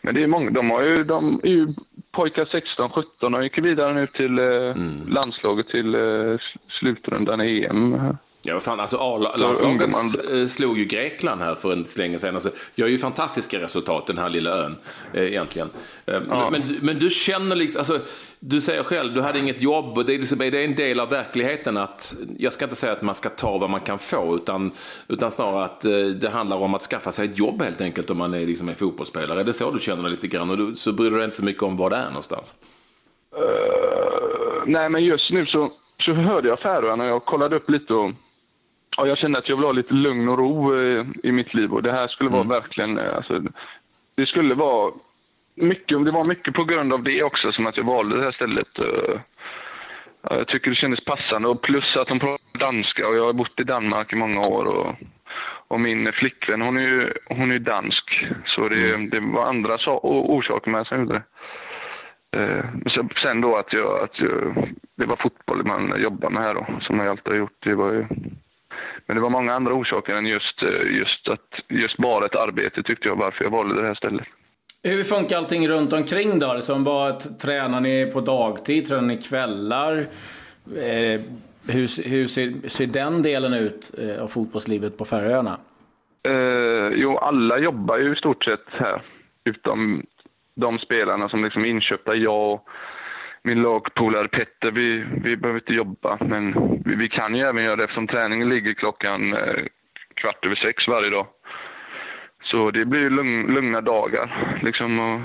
men 0.00 0.14
det 0.14 0.22
är 0.22 0.26
många, 0.26 0.50
de, 0.50 0.70
har 0.70 0.82
ju, 0.82 1.04
de 1.04 1.40
är 1.42 1.48
ju 1.48 1.68
pojkar 2.10 2.44
16-17 2.44 3.36
och 3.36 3.42
gick 3.42 3.58
vidare 3.58 3.94
nu 3.94 4.06
till 4.06 4.38
eh, 4.38 4.76
landslaget 5.12 5.68
till 5.68 5.94
eh, 5.94 5.98
sl- 5.98 6.38
slutrundan 6.68 7.40
i 7.40 7.64
EM. 7.64 8.16
Ja, 8.44 8.60
fan, 8.60 8.80
alltså 8.80 8.96
A-landslaget 8.96 9.94
eh, 10.32 10.46
slog 10.46 10.78
ju 10.78 10.84
Grekland 10.84 11.40
här 11.40 11.54
för 11.54 11.84
så 11.84 12.00
länge 12.00 12.18
sedan. 12.18 12.34
Alltså, 12.34 12.50
gör 12.74 12.86
ju 12.86 12.98
fantastiska 12.98 13.60
resultat, 13.60 14.06
den 14.06 14.18
här 14.18 14.28
lilla 14.28 14.50
ön, 14.50 14.76
eh, 15.12 15.22
egentligen. 15.22 15.70
Eh, 16.06 16.20
men, 16.20 16.52
men, 16.52 16.78
men 16.82 16.98
du 16.98 17.10
känner 17.10 17.56
liksom, 17.56 17.78
alltså, 17.78 17.98
du 18.44 18.60
säger 18.60 18.82
själv, 18.82 19.14
du 19.14 19.20
hade 19.20 19.38
inget 19.38 19.62
jobb 19.62 19.98
och 19.98 20.04
det 20.04 20.14
är, 20.14 20.18
liksom, 20.18 20.38
det 20.38 20.46
är 20.46 20.64
en 20.64 20.74
del 20.74 21.00
av 21.00 21.10
verkligheten 21.10 21.76
att, 21.76 22.14
jag 22.38 22.52
ska 22.52 22.64
inte 22.64 22.76
säga 22.76 22.92
att 22.92 23.02
man 23.02 23.14
ska 23.14 23.28
ta 23.28 23.58
vad 23.58 23.70
man 23.70 23.80
kan 23.80 23.98
få, 23.98 24.34
utan, 24.34 24.70
utan 25.08 25.30
snarare 25.30 25.64
att 25.64 25.84
eh, 25.84 25.92
det 25.92 26.30
handlar 26.30 26.56
om 26.56 26.74
att 26.74 26.82
skaffa 26.82 27.12
sig 27.12 27.24
ett 27.28 27.38
jobb 27.38 27.62
helt 27.62 27.80
enkelt 27.80 28.10
om 28.10 28.18
man 28.18 28.34
är, 28.34 28.46
liksom, 28.46 28.68
är 28.68 28.74
fotbollsspelare. 28.74 29.40
Är 29.40 29.44
det 29.44 29.52
så 29.52 29.70
du 29.70 29.80
känner 29.80 30.08
lite 30.08 30.28
grann? 30.28 30.50
Och 30.50 30.56
du, 30.56 30.74
så 30.74 30.92
bryr 30.92 31.10
du 31.10 31.16
dig 31.16 31.24
inte 31.24 31.36
så 31.36 31.44
mycket 31.44 31.62
om 31.62 31.76
var 31.76 31.90
det 31.90 31.96
är 31.96 32.06
någonstans? 32.06 32.54
Eh, 33.36 34.62
nej, 34.66 34.88
men 34.88 35.04
just 35.04 35.30
nu 35.30 35.46
så, 35.46 35.72
så 36.04 36.12
hörde 36.12 36.48
jag 36.48 36.60
Färöarna 36.60 37.04
och 37.04 37.10
jag 37.10 37.24
kollade 37.24 37.56
upp 37.56 37.70
lite 37.70 37.94
och 37.94 38.10
ja, 38.96 39.06
jag 39.06 39.18
kände 39.18 39.38
att 39.38 39.48
jag 39.48 39.56
vill 39.56 39.64
ha 39.64 39.72
lite 39.72 39.94
lugn 39.94 40.28
och 40.28 40.38
ro 40.38 40.78
eh, 40.80 41.06
i 41.22 41.32
mitt 41.32 41.54
liv 41.54 41.72
och 41.72 41.82
det 41.82 41.92
här 41.92 42.08
skulle 42.08 42.30
vara 42.30 42.42
verkligen, 42.42 42.98
eh, 42.98 43.16
alltså, 43.16 43.42
det 44.14 44.26
skulle 44.26 44.54
vara 44.54 44.92
mycket, 45.54 46.04
det 46.04 46.10
var 46.10 46.24
mycket 46.24 46.54
på 46.54 46.64
grund 46.64 46.92
av 46.92 47.02
det 47.02 47.22
också 47.22 47.52
som 47.52 47.66
att 47.66 47.76
jag 47.76 47.84
valde 47.84 48.16
det 48.16 48.24
här 48.24 48.32
stället. 48.32 48.78
eh. 48.78 49.20
Ja, 50.30 50.36
jag 50.36 50.48
tycker 50.48 50.70
det 50.70 50.76
kändes 50.76 51.04
passande 51.04 51.48
och 51.48 51.62
plus 51.62 51.96
att 51.96 52.08
de 52.08 52.18
pratar 52.20 52.58
danska 52.58 53.08
och 53.08 53.16
jag 53.16 53.24
har 53.24 53.32
bott 53.32 53.60
i 53.60 53.64
Danmark 53.64 54.12
i 54.12 54.16
många 54.16 54.40
år 54.40 54.64
och, 54.78 54.94
och 55.68 55.80
min 55.80 56.12
flickvän 56.12 56.60
hon 56.62 56.76
är 56.76 56.82
ju, 56.88 57.12
hon 57.26 57.50
är 57.52 57.58
dansk 57.58 58.26
så 58.44 58.68
det, 58.68 58.96
det 59.10 59.20
var 59.20 59.44
andra 59.46 59.76
so- 59.76 60.00
orsaker 60.02 60.70
med 60.70 60.86
som 60.86 60.98
gjorde 60.98 61.22
det. 62.30 62.38
Eh, 62.38 62.64
sen 63.22 63.40
då 63.40 63.56
att, 63.56 63.72
jag, 63.72 64.04
att 64.04 64.18
jag, 64.20 64.54
det 64.96 65.06
var 65.06 65.16
fotboll 65.16 65.64
man 65.66 65.94
jobbar 66.02 66.30
med 66.30 66.42
här 66.42 66.54
då, 66.54 66.66
som 66.80 66.98
jag 66.98 67.08
alltid 67.08 67.32
har 67.32 67.38
gjort. 67.38 67.56
Det 67.58 67.74
var 67.74 67.92
ju, 67.92 68.06
men 69.12 69.16
det 69.16 69.22
var 69.22 69.30
många 69.30 69.54
andra 69.54 69.74
orsaker 69.74 70.14
än 70.14 70.26
just, 70.26 70.62
eh, 70.62 70.96
just, 70.96 71.28
att, 71.28 71.60
just 71.68 71.96
bara 71.96 72.26
ett 72.26 72.34
arbete 72.34 72.82
tyckte 72.82 73.08
jag 73.08 73.16
varför 73.16 73.44
jag 73.44 73.50
valde 73.50 73.80
det 73.80 73.86
här 73.86 73.94
stället. 73.94 74.26
Hur 74.82 75.04
funkar 75.04 75.36
allting 75.36 75.68
runt 75.68 75.92
omkring 75.92 76.38
då? 76.38 76.54
Liksom, 76.54 76.84
vad, 76.84 77.38
tränar 77.38 77.80
ni 77.80 78.10
på 78.12 78.20
dagtid? 78.20 78.88
Tränar 78.88 79.02
ni 79.02 79.16
kvällar? 79.16 79.98
Eh, 80.76 81.20
hur 81.66 82.08
hur 82.08 82.26
ser, 82.26 82.68
ser 82.68 82.86
den 82.86 83.22
delen 83.22 83.54
ut 83.54 83.90
eh, 83.98 84.22
av 84.22 84.28
fotbollslivet 84.28 84.98
på 84.98 85.04
Färöarna? 85.04 85.58
Eh, 86.28 86.88
jo, 86.94 87.18
alla 87.18 87.58
jobbar 87.58 87.98
ju 87.98 88.12
i 88.12 88.16
stort 88.16 88.44
sett 88.44 88.66
här. 88.70 89.02
Utom 89.44 90.06
de 90.54 90.78
spelarna 90.78 91.28
som 91.28 91.44
liksom 91.44 91.64
inköpta. 91.64 92.14
Jag 92.14 92.52
och 92.52 92.68
min 93.44 93.62
lagpolare 93.62 94.28
Petter, 94.28 94.70
vi, 94.70 95.04
vi 95.24 95.36
behöver 95.36 95.60
inte 95.60 95.72
jobba. 95.72 96.18
Men 96.20 96.54
vi, 96.84 96.94
vi 96.94 97.08
kan 97.08 97.34
ju 97.34 97.42
även 97.42 97.64
göra 97.64 97.76
det 97.76 97.84
eftersom 97.84 98.06
träningen 98.06 98.48
ligger 98.48 98.74
klockan 98.74 99.32
eh, 99.34 99.64
kvart 100.14 100.46
över 100.46 100.56
sex 100.56 100.88
varje 100.88 101.10
dag. 101.10 101.26
Så 102.44 102.70
det 102.70 102.84
blir 102.84 103.10
lugn, 103.10 103.54
lugna 103.54 103.80
dagar. 103.80 104.58
Liksom, 104.62 104.98
och 104.98 105.20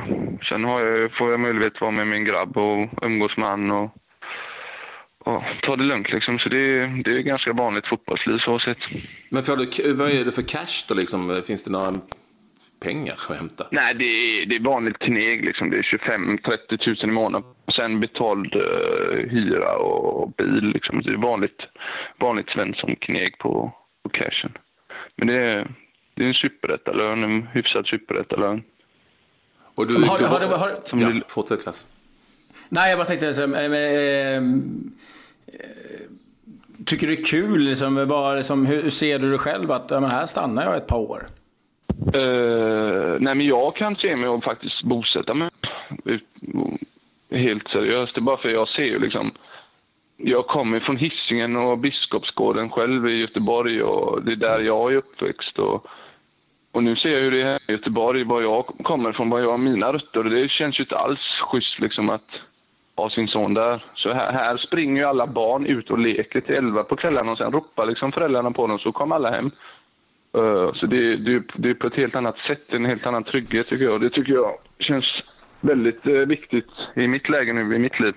sen 0.46 0.64
har 0.64 0.82
jag, 0.82 1.12
får 1.18 1.32
jag 1.32 1.40
möjlighet 1.40 1.76
att 1.76 1.82
vara 1.82 1.92
med 1.92 2.08
min 2.08 2.26
grabb 2.26 2.58
och 2.58 2.90
umgås 3.02 3.38
med 3.38 3.48
han 3.48 3.72
och, 3.72 3.96
och 5.20 5.44
ta 5.62 5.76
det 5.76 5.84
lugnt. 5.84 6.12
Liksom. 6.12 6.40
Så 6.40 6.50
det, 6.50 6.58
är- 6.58 7.04
det 7.04 7.12
är 7.12 7.20
ganska 7.20 7.54
vanligt 7.54 7.88
fotbollsliv 7.88 8.38
så 8.38 8.60
sett. 8.60 8.78
Men 9.30 9.44
får 9.44 9.58
du, 9.58 9.94
vad 9.94 10.12
är 10.12 10.26
det 10.26 10.32
för 10.32 10.42
cash 10.42 10.86
då 10.88 10.94
liksom? 10.96 11.42
Finns 11.48 11.64
det 11.64 11.72
några 11.72 11.92
pengar 12.80 13.14
att 13.30 13.38
hämta? 13.38 13.68
Nej, 13.72 13.94
det 13.94 14.06
är, 14.06 14.46
det 14.46 14.56
är 14.56 14.60
vanligt 14.60 15.00
kneg. 15.00 15.46
Liksom. 15.46 15.70
Det 15.70 15.78
är 15.78 15.82
25-30 15.82 16.88
000 17.06 17.10
i 17.10 17.14
månaden. 17.14 17.50
Sen 17.68 18.00
betald 18.00 18.56
eh, 18.56 19.30
hyra 19.30 19.76
och 19.78 20.32
bil. 20.38 20.72
Liksom. 20.74 21.02
Det 21.02 21.10
är 21.12 21.18
vanligt, 21.18 21.68
vanligt 22.20 22.50
Svensson-kneg 22.50 23.38
på, 23.38 23.72
på 24.04 24.10
cashen. 24.10 24.52
Men 25.16 25.28
det 25.28 25.34
är, 25.36 25.68
det 26.16 26.24
är 26.24 26.28
en 26.28 26.34
superettalön, 26.34 27.24
en 27.24 27.48
hyfsad 27.48 27.88
superettalön. 27.88 28.64
Och 29.76 29.88
du, 29.88 29.94
Som 29.94 30.04
har- 30.04 30.18
du, 30.18 30.26
har 30.26 30.40
du- 30.40 30.46
har- 30.46 30.80
Som 30.90 31.00
ja, 31.00 31.08
du- 31.10 31.22
fortsätt 31.28 31.64
Klas. 31.64 31.86
Nej, 32.70 32.90
jag 32.90 33.00
bara 33.00 33.06
tänkte, 33.08 33.34
så, 33.34 33.54
eh, 33.54 34.36
eh, 34.36 34.42
tycker 36.86 37.08
det 37.08 37.14
är 37.14 37.24
kul? 37.24 37.62
Liksom, 37.64 38.08
bara, 38.08 38.36
liksom, 38.36 38.66
hur 38.66 38.90
ser 38.90 39.20
du 39.20 39.32
det 39.32 39.38
själv? 39.38 39.72
Att 39.72 39.92
ja, 39.92 40.00
men 40.00 40.10
här 40.10 40.26
stannar 40.26 40.64
jag 40.64 40.78
ett 40.78 40.88
par 40.88 40.98
år. 40.98 41.28
Uh, 42.16 43.18
nej, 43.20 43.36
men 43.36 43.46
jag 43.46 43.76
kan 43.76 43.96
se 43.96 44.16
mig 44.16 44.30
och 44.30 44.44
faktiskt 44.44 44.84
bosätta 44.84 45.34
mig. 45.34 45.50
Helt 47.32 47.68
seriöst. 47.68 48.16
Det 48.16 48.20
är 48.20 48.24
bara 48.24 48.38
för 48.38 48.50
jag 48.50 48.68
ser 48.68 48.84
ju 48.84 49.00
liksom 49.00 49.32
jag 50.18 50.48
kommer 50.48 50.80
från 50.80 50.98
Hisingen 50.98 51.56
och 51.56 51.78
Biskopsgården 51.78 52.70
själv 52.70 53.08
i 53.08 53.22
Göteborg 53.22 53.84
och 53.84 54.24
det 54.24 54.32
är 54.32 54.36
där 54.36 54.60
jag 54.60 54.94
är 54.94 54.98
uppväxt. 54.98 55.60
Och, 55.60 55.88
och 56.72 56.84
nu 56.84 56.96
ser 56.96 57.14
jag 57.14 57.22
hur 57.22 57.32
det 57.32 57.42
är 57.42 57.60
i 57.68 57.72
Göteborg, 57.72 58.24
var 58.24 58.42
jag 58.42 58.66
kommer 58.66 59.12
från, 59.12 59.30
var 59.30 59.40
jag 59.40 59.52
har 59.52 59.58
mina 59.58 59.94
rötter. 59.94 60.26
Och 60.26 60.30
det 60.30 60.52
känns 60.52 60.80
ju 60.80 60.84
inte 60.84 60.98
alls 60.98 61.20
schysst 61.20 61.80
liksom 61.80 62.10
att 62.10 62.30
ha 62.96 63.10
sin 63.10 63.28
son 63.28 63.54
där. 63.54 63.86
Så 63.94 64.14
här, 64.14 64.32
här 64.32 64.58
springer 64.58 65.02
ju 65.02 65.08
alla 65.08 65.28
barn 65.28 65.66
ut 65.66 65.92
och 65.92 66.00
leker 66.00 66.42
till 66.42 66.56
elva 66.56 66.84
på 66.84 66.96
kvällarna 66.96 67.32
och 67.32 67.38
sen 67.38 67.52
ropar 67.52 67.86
liksom 67.86 68.12
föräldrarna 68.12 68.52
på 68.52 68.68
dem 68.68 68.80
så 68.80 68.92
kommer 68.92 69.16
alla 69.16 69.32
hem. 69.32 69.52
Uh, 70.36 70.74
så 70.74 70.86
det, 70.86 71.16
det, 71.16 71.44
det 71.56 71.70
är 71.70 71.74
på 71.74 71.88
ett 71.88 71.96
helt 71.96 72.16
annat 72.16 72.38
sätt, 72.38 72.74
en 72.74 72.86
helt 72.86 73.06
annan 73.06 73.24
trygghet 73.24 73.68
tycker 73.68 73.86
jag. 73.86 74.02
Det 74.02 74.10
tycker 74.10 74.34
jag 74.34 74.58
känns 74.80 75.24
väldigt 75.62 76.08
uh, 76.08 76.26
viktigt 76.26 76.70
i 76.96 77.08
mitt 77.08 77.30
läge 77.30 77.54
nu, 77.54 77.76
i 77.76 77.80
mitt 77.80 78.00
liv. 78.00 78.14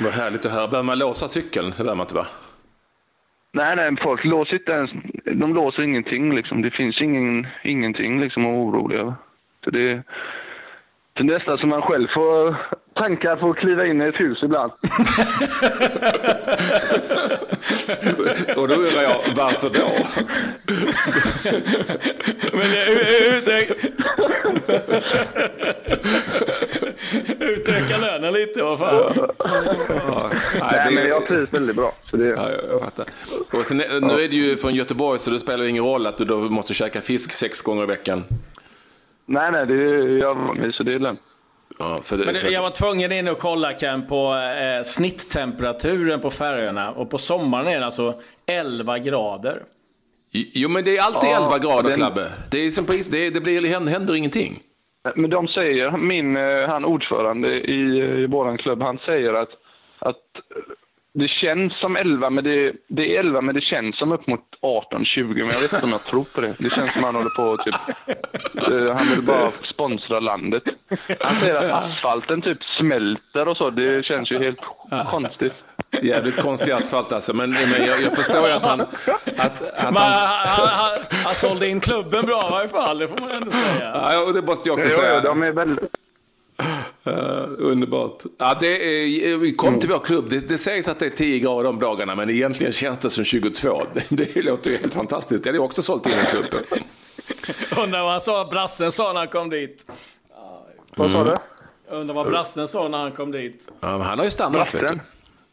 Vad 0.00 0.12
härligt 0.12 0.46
att 0.46 0.52
höra. 0.52 0.68
Behöver 0.68 0.86
man 0.86 0.98
låsa 0.98 1.28
cykeln? 1.28 1.70
Det 1.70 1.76
behöver 1.76 1.94
man 1.94 2.04
inte 2.04 2.14
va? 2.14 2.26
Nej, 3.52 3.76
nej, 3.76 3.96
folk 4.02 4.24
låser 4.24 4.54
inte 4.54 4.72
ens. 4.72 4.90
De 5.24 5.54
låser 5.54 5.82
ingenting 5.82 6.34
liksom. 6.34 6.62
Det 6.62 6.70
finns 6.70 7.02
ingen, 7.02 7.46
ingenting 7.64 8.20
liksom 8.20 8.46
att 8.46 8.52
vara 8.52 8.62
orolig 8.62 8.96
över. 8.96 9.14
Så 9.64 9.70
det, 9.70 10.02
det 11.16 11.22
är 11.22 11.24
nästan 11.24 11.58
som 11.58 11.68
man 11.68 11.82
själv 11.82 12.08
får 12.08 12.56
tankar 12.94 13.36
på 13.36 13.50
att 13.50 13.56
kliva 13.56 13.86
in 13.86 14.02
i 14.02 14.04
ett 14.04 14.20
hus 14.20 14.38
ibland. 14.42 14.72
Och 18.56 18.68
då 18.68 18.74
undrar 18.74 19.02
jag, 19.02 19.20
varför 19.36 19.70
då? 19.70 19.90
Men 22.52 22.66
utöka, 23.36 23.74
utöka 27.40 27.98
lönen 27.98 28.32
lite, 28.32 28.62
vad 28.62 28.78
fan. 28.78 29.28
Ja. 30.08 30.30
Nej, 30.60 30.94
men 30.94 31.08
jag 31.08 31.26
trivs 31.26 31.52
väldigt 31.54 31.76
bra. 31.76 31.92
Så 32.10 32.16
det... 32.16 32.26
Ja, 32.26 32.50
jag 32.70 32.80
fattar. 32.80 33.06
Och 33.52 33.66
sen, 33.66 33.76
nu 33.76 34.14
är 34.14 34.28
du 34.28 34.36
ju 34.36 34.56
från 34.56 34.74
Göteborg 34.74 35.18
så 35.18 35.30
det 35.30 35.38
spelar 35.38 35.64
ingen 35.64 35.84
roll 35.84 36.06
att 36.06 36.18
du 36.18 36.24
då 36.24 36.38
måste 36.38 36.74
käka 36.74 37.00
fisk 37.00 37.32
sex 37.32 37.62
gånger 37.62 37.82
i 37.82 37.86
veckan. 37.86 38.24
Nej, 39.26 39.52
nej, 39.52 39.66
det 39.66 39.74
är 39.74 40.18
jag 40.18 40.74
så 40.74 40.82
det 40.82 40.94
är 40.94 40.98
lugnt. 40.98 41.20
Ja, 41.78 41.98
för 42.02 42.18
det, 42.18 42.24
Men 42.24 42.34
för... 42.34 42.48
jag 42.48 42.62
var 42.62 42.70
tvungen 42.70 43.12
in 43.12 43.28
och 43.28 43.38
kolla 43.38 43.72
Ken 43.72 44.06
på 44.06 44.34
eh, 44.34 44.84
snitttemperaturen 44.84 46.20
på 46.20 46.30
Färöarna. 46.30 46.90
Och 46.90 47.10
på 47.10 47.18
sommaren 47.18 47.66
är 47.66 47.80
det 47.80 47.86
alltså 47.86 48.20
11 48.46 48.98
grader. 48.98 49.62
Jo, 50.30 50.68
men 50.68 50.84
det 50.84 50.96
är 50.96 51.02
alltid 51.02 51.30
ja, 51.30 51.44
11 51.44 51.58
grader, 51.58 51.88
den... 51.88 51.98
Klabbe. 51.98 52.32
Det, 52.50 52.58
är 52.58 52.70
som 52.70 52.86
på 52.86 52.94
is, 52.94 53.08
det, 53.08 53.30
det 53.30 53.40
blir, 53.40 53.88
händer 53.88 54.14
ingenting. 54.14 54.60
Men 55.14 55.30
de 55.30 55.48
säger, 55.48 55.90
min, 55.90 56.36
eh, 56.36 56.68
han 56.68 56.84
ordförande 56.84 57.48
i, 57.48 57.98
i 58.22 58.26
vår 58.26 58.56
klubb, 58.56 58.82
han 58.82 58.98
säger 58.98 59.34
att, 59.34 59.50
att 59.98 60.16
det 61.18 61.28
känns 61.28 61.78
som 61.80 61.96
11, 61.96 62.30
men 62.30 62.44
det, 62.44 62.72
det 62.88 63.16
är 63.16 63.20
11 63.20 63.40
men 63.40 63.54
det 63.54 63.60
känns 63.60 63.96
som 63.96 64.12
upp 64.12 64.26
mot 64.26 64.40
18-20. 64.62 65.24
Men 65.24 65.38
jag 65.38 65.46
vet 65.46 65.72
inte 65.72 65.84
om 65.84 65.92
jag 65.92 66.04
tror 66.04 66.24
på 66.24 66.40
det. 66.40 66.54
Det 66.58 66.70
känns 66.70 66.92
som 66.92 67.04
han 67.04 67.14
håller 67.14 67.30
på 67.30 67.62
typ... 67.62 67.74
Uh, 68.70 68.94
han 68.94 69.06
vill 69.06 69.22
bara 69.22 69.50
sponsra 69.62 70.20
landet. 70.20 70.62
Han 71.20 71.34
säger 71.40 71.54
att 71.54 71.84
asfalten 71.84 72.42
typ 72.42 72.64
smälter 72.64 73.48
och 73.48 73.56
så. 73.56 73.70
Det 73.70 74.04
känns 74.04 74.30
ju 74.30 74.38
helt 74.38 74.58
konstigt. 75.10 75.52
Jävligt 76.02 76.36
konstig 76.36 76.72
asfalt 76.72 77.12
alltså. 77.12 77.34
Men, 77.34 77.50
men 77.50 77.86
jag, 77.86 78.02
jag 78.02 78.16
förstår 78.16 78.46
ju 78.46 78.52
att 78.52 78.66
han... 78.66 78.80
Att, 78.80 78.90
att 79.36 79.52
men, 79.76 79.96
han, 79.96 80.46
han, 80.46 80.68
han, 80.68 80.98
han 81.24 81.34
sålde 81.34 81.68
in 81.68 81.80
klubben 81.80 82.26
bra 82.26 82.48
i 82.48 82.50
varje 82.50 82.68
fall. 82.68 82.98
Det 82.98 83.08
får 83.08 83.20
man 83.20 83.30
ändå 83.30 83.50
säga. 83.50 83.90
Ja, 83.94 84.24
och 84.26 84.34
det 84.34 84.42
måste 84.42 84.68
jag 84.68 84.76
också 84.76 84.90
säga. 84.90 85.14
Ja, 85.14 85.20
de 85.20 85.42
är 85.42 85.52
väldigt... 85.52 86.05
Uh, 87.06 87.48
underbart. 87.58 88.22
Ja, 88.38 88.56
det 88.60 88.76
är, 89.26 89.36
vi 89.36 89.54
kom 89.54 89.80
till 89.80 89.88
vår 89.88 89.98
klubb. 89.98 90.30
Det, 90.30 90.48
det 90.48 90.58
sägs 90.58 90.88
att 90.88 90.98
det 90.98 91.06
är 91.06 91.10
10 91.10 91.38
grader 91.38 91.64
de 91.64 91.78
dagarna, 91.78 92.14
men 92.14 92.30
egentligen 92.30 92.72
känns 92.72 92.98
det 92.98 93.10
som 93.10 93.24
22. 93.24 93.82
Det, 93.94 94.04
det 94.34 94.42
låter 94.42 94.70
ju 94.70 94.76
helt 94.76 94.94
fantastiskt. 94.94 95.44
Det 95.44 95.48
hade 95.48 95.58
jag 95.58 95.64
också 95.64 95.82
sålt 95.82 96.06
in 96.06 96.12
en 96.12 96.26
klubb. 96.26 96.44
Undrar 97.82 98.02
vad 98.02 98.10
han 98.10 98.20
sa, 98.20 98.48
brassen 98.50 98.92
sa 98.92 99.12
när 99.12 99.20
han 99.20 99.28
kom 99.28 99.50
dit. 99.50 99.86
Vad 100.96 101.12
sa 101.12 101.24
du? 101.24 101.36
Undrar 101.96 102.14
vad 102.14 102.26
brassen 102.26 102.68
sa 102.68 102.88
när 102.88 102.98
han 102.98 103.12
kom 103.12 103.30
dit. 103.30 103.68
Ja, 103.80 103.88
han 103.98 104.18
har 104.18 104.24
ju 104.24 104.30
stannat, 104.30 104.74
vet 104.74 104.88
du. 104.88 104.98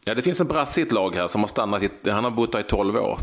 Ja, 0.06 0.16
det 0.16 0.22
finns 0.22 0.42
en 0.42 0.48
brasse 0.48 0.80
i 0.80 0.84
ett 0.84 0.92
lag 0.92 1.16
här 1.16 1.28
som 1.28 1.42
har 1.42 1.48
stannat. 1.48 1.84
I, 1.84 2.10
han 2.10 2.24
har 2.24 2.32
bott 2.32 2.52
där 2.52 2.60
i 2.60 2.64
12 2.64 2.96
år. 2.96 3.20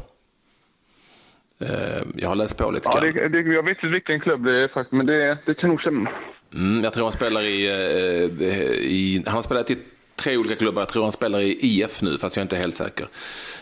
Uh, 1.62 1.68
jag 2.16 2.28
har 2.28 2.34
läst 2.34 2.58
på 2.58 2.70
lite. 2.70 2.90
Ja, 2.94 3.00
det, 3.00 3.28
det, 3.28 3.38
jag 3.38 3.62
vet 3.62 3.76
inte 3.76 3.86
vilken 3.86 4.20
klubb 4.20 4.44
det 4.44 4.62
är 4.62 4.68
faktiskt, 4.68 4.92
men 4.92 5.06
det, 5.06 5.38
det 5.46 5.54
kan 5.54 5.70
nog 5.70 5.80
stämma. 5.80 6.10
Mm, 6.54 6.84
jag 6.84 6.92
tror 6.92 7.04
han 7.04 7.12
spelar 7.12 7.42
i, 7.42 7.66
eh, 7.68 8.44
i, 8.72 9.22
han 9.26 9.34
har 9.34 9.42
spelat 9.42 9.70
i 9.70 9.78
tre 10.16 10.36
olika 10.36 10.56
klubbar. 10.56 10.82
Jag 10.82 10.88
tror 10.88 11.02
han 11.02 11.12
spelar 11.12 11.40
i 11.40 11.58
IF 11.60 12.02
nu, 12.02 12.18
fast 12.18 12.36
jag 12.36 12.40
är 12.40 12.44
inte 12.44 12.56
helt 12.56 12.76
säker. 12.76 13.08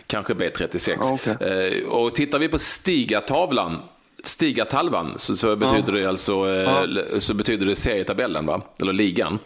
Kanske 0.07 0.35
B36. 0.35 1.13
Okay. 1.15 1.49
Eh, 1.49 1.85
och 1.89 2.15
tittar 2.15 2.39
vi 2.39 2.49
på 2.49 2.59
Stigatavlan, 2.59 3.79
Stigatalvan, 4.25 5.13
så, 5.17 5.37
så 5.37 5.57
betyder 5.57 5.93
ja. 5.93 6.01
det 6.01 6.09
alltså 6.09 6.49
ja. 6.49 6.85
Eh, 7.13 7.19
så 7.19 7.35
betyder 7.35 7.67
det 7.67 7.77
serietabellen, 7.77 8.47
va? 8.47 8.61
eller 8.81 8.93
ligan. 8.93 9.39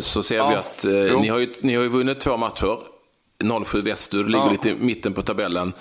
Så 0.00 0.22
ser 0.22 0.36
ja. 0.36 0.48
vi 0.48 0.54
att 0.54 0.84
eh, 0.84 1.20
ni, 1.20 1.28
har 1.28 1.38
ju, 1.38 1.52
ni 1.60 1.74
har 1.74 1.82
ju 1.82 1.88
vunnit 1.88 2.20
två 2.20 2.36
matcher. 2.36 2.78
07 3.64 3.80
Väster, 3.82 4.18
du 4.18 4.24
ligger 4.24 4.44
ja. 4.44 4.50
lite 4.50 4.68
i 4.68 4.74
mitten 4.74 5.12
på 5.12 5.22
tabellen. 5.22 5.72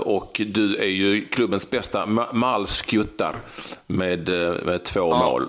Och 0.00 0.40
du 0.46 0.76
är 0.76 0.86
ju 0.86 1.28
klubbens 1.28 1.70
bästa 1.70 2.06
malskjuttar 2.32 3.36
med, 3.86 4.28
med 4.64 4.84
två 4.84 5.00
ja. 5.00 5.18
mål. 5.18 5.48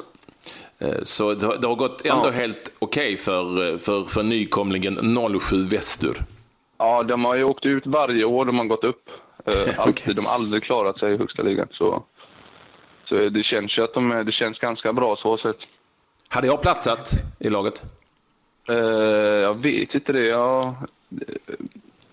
Eh, 0.79 1.03
så 1.03 1.33
det 1.33 1.67
har 1.67 1.75
gått 1.75 2.05
ändå 2.05 2.25
ja. 2.25 2.31
helt 2.31 2.71
okej 2.79 3.13
okay 3.13 3.17
för, 3.17 3.77
för, 3.77 4.03
för 4.03 4.23
nykomlingen 4.23 5.17
07 5.39 5.63
Västur. 5.63 6.17
Ja, 6.77 7.03
de 7.03 7.25
har 7.25 7.35
ju 7.35 7.43
åkt 7.43 7.65
ut 7.65 7.87
varje 7.87 8.25
år 8.25 8.45
de 8.45 8.57
har 8.57 8.65
gått 8.65 8.83
upp. 8.83 9.09
Eh, 9.45 9.53
alltid. 9.79 10.03
okay. 10.03 10.13
De 10.13 10.25
har 10.25 10.33
aldrig 10.33 10.63
klarat 10.63 10.99
sig 10.99 11.13
i 11.13 11.17
högsta 11.17 11.43
ligan. 11.43 11.67
Så, 11.71 12.03
så 13.05 13.29
det 13.29 13.43
känns 13.43 13.77
ju 13.77 13.83
att 13.83 13.93
de, 13.93 14.23
det 14.25 14.31
känns 14.31 14.59
ganska 14.59 14.93
bra 14.93 15.15
så 15.15 15.37
sett. 15.37 15.57
Hade 16.29 16.47
jag 16.47 16.61
platsat 16.61 17.11
i 17.39 17.49
laget? 17.49 17.83
Uh, 18.69 18.77
jag 19.41 19.53
vet 19.53 19.95
inte 19.95 20.13
det. 20.13 20.25
Jag, 20.25 20.75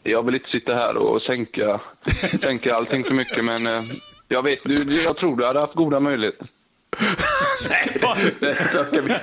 jag 0.02 0.22
vill 0.22 0.34
inte 0.34 0.50
sitta 0.50 0.74
här 0.74 0.96
och 0.96 1.22
sänka, 1.22 1.80
sänka 2.40 2.74
allting 2.74 3.04
för 3.04 3.14
mycket, 3.14 3.44
men 3.44 3.90
jag, 4.28 4.42
vet, 4.42 4.58
jag 5.04 5.16
tror 5.16 5.36
du 5.36 5.46
hade 5.46 5.60
haft 5.60 5.74
goda 5.74 6.00
möjligheter. 6.00 6.46
Nej, 8.40 8.56
så 8.70 8.84
ska 8.84 9.00
vi, 9.00 9.14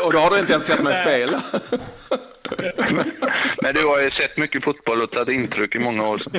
och 0.00 0.12
då 0.12 0.18
har 0.18 0.30
du 0.30 0.38
inte 0.38 0.52
ens 0.52 0.66
sett 0.66 0.82
mig 0.82 0.96
spela. 0.96 1.42
Men 3.62 3.74
du 3.74 3.86
har 3.86 4.00
ju 4.00 4.10
sett 4.10 4.36
mycket 4.36 4.64
fotboll 4.64 5.02
och 5.02 5.10
tagit 5.10 5.28
intryck 5.28 5.74
i 5.74 5.78
många 5.78 6.08
år. 6.08 6.22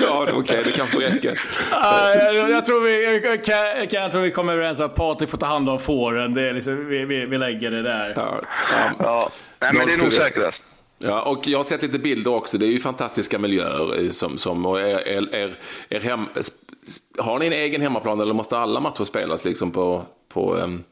ja, 0.00 0.22
okej, 0.22 0.32
okay, 0.32 0.62
det 0.62 0.72
kanske 0.72 0.98
räcker. 0.98 1.40
jag, 1.70 2.50
jag, 2.50 2.64
tror 2.64 2.84
vi, 2.84 3.38
kan, 3.44 4.00
jag 4.02 4.12
tror 4.12 4.22
vi 4.22 4.30
kommer 4.30 4.52
överens 4.52 4.80
att 4.80 4.94
Patrik 4.94 5.30
får 5.30 5.38
ta 5.38 5.46
hand 5.46 5.68
om 5.68 5.78
fåren. 5.78 6.34
Det 6.34 6.48
är 6.48 6.52
liksom, 6.52 6.88
vi, 6.88 7.04
vi, 7.04 7.26
vi 7.26 7.38
lägger 7.38 7.70
det 7.70 7.82
där. 7.82 8.12
Ja, 8.16 8.40
ja. 8.70 8.92
ja. 8.98 9.30
Nej, 9.58 9.70
men 9.74 9.86
det 9.86 9.92
är 9.92 9.98
nog 9.98 10.12
säkrast. 10.12 10.62
Ja, 11.02 11.22
och 11.22 11.48
jag 11.48 11.58
har 11.58 11.64
sett 11.64 11.82
lite 11.82 11.98
bilder 11.98 12.34
också. 12.34 12.58
Det 12.58 12.66
är 12.66 12.70
ju 12.70 12.78
fantastiska 12.78 13.38
miljöer. 13.38 14.10
Som, 14.10 14.38
som, 14.38 14.66
och 14.66 14.80
er, 14.80 15.08
er, 15.08 15.54
er 15.88 16.00
hem, 16.00 16.26
har 17.18 17.38
ni 17.38 17.46
en 17.46 17.52
egen 17.52 17.80
hemmaplan 17.80 18.20
eller 18.20 18.34
måste 18.34 18.58
alla 18.58 18.80
matcher 18.80 19.04
spelas 19.04 19.44
liksom 19.44 19.70
på, 19.70 20.02
på 20.28 20.54
um, 20.54 20.84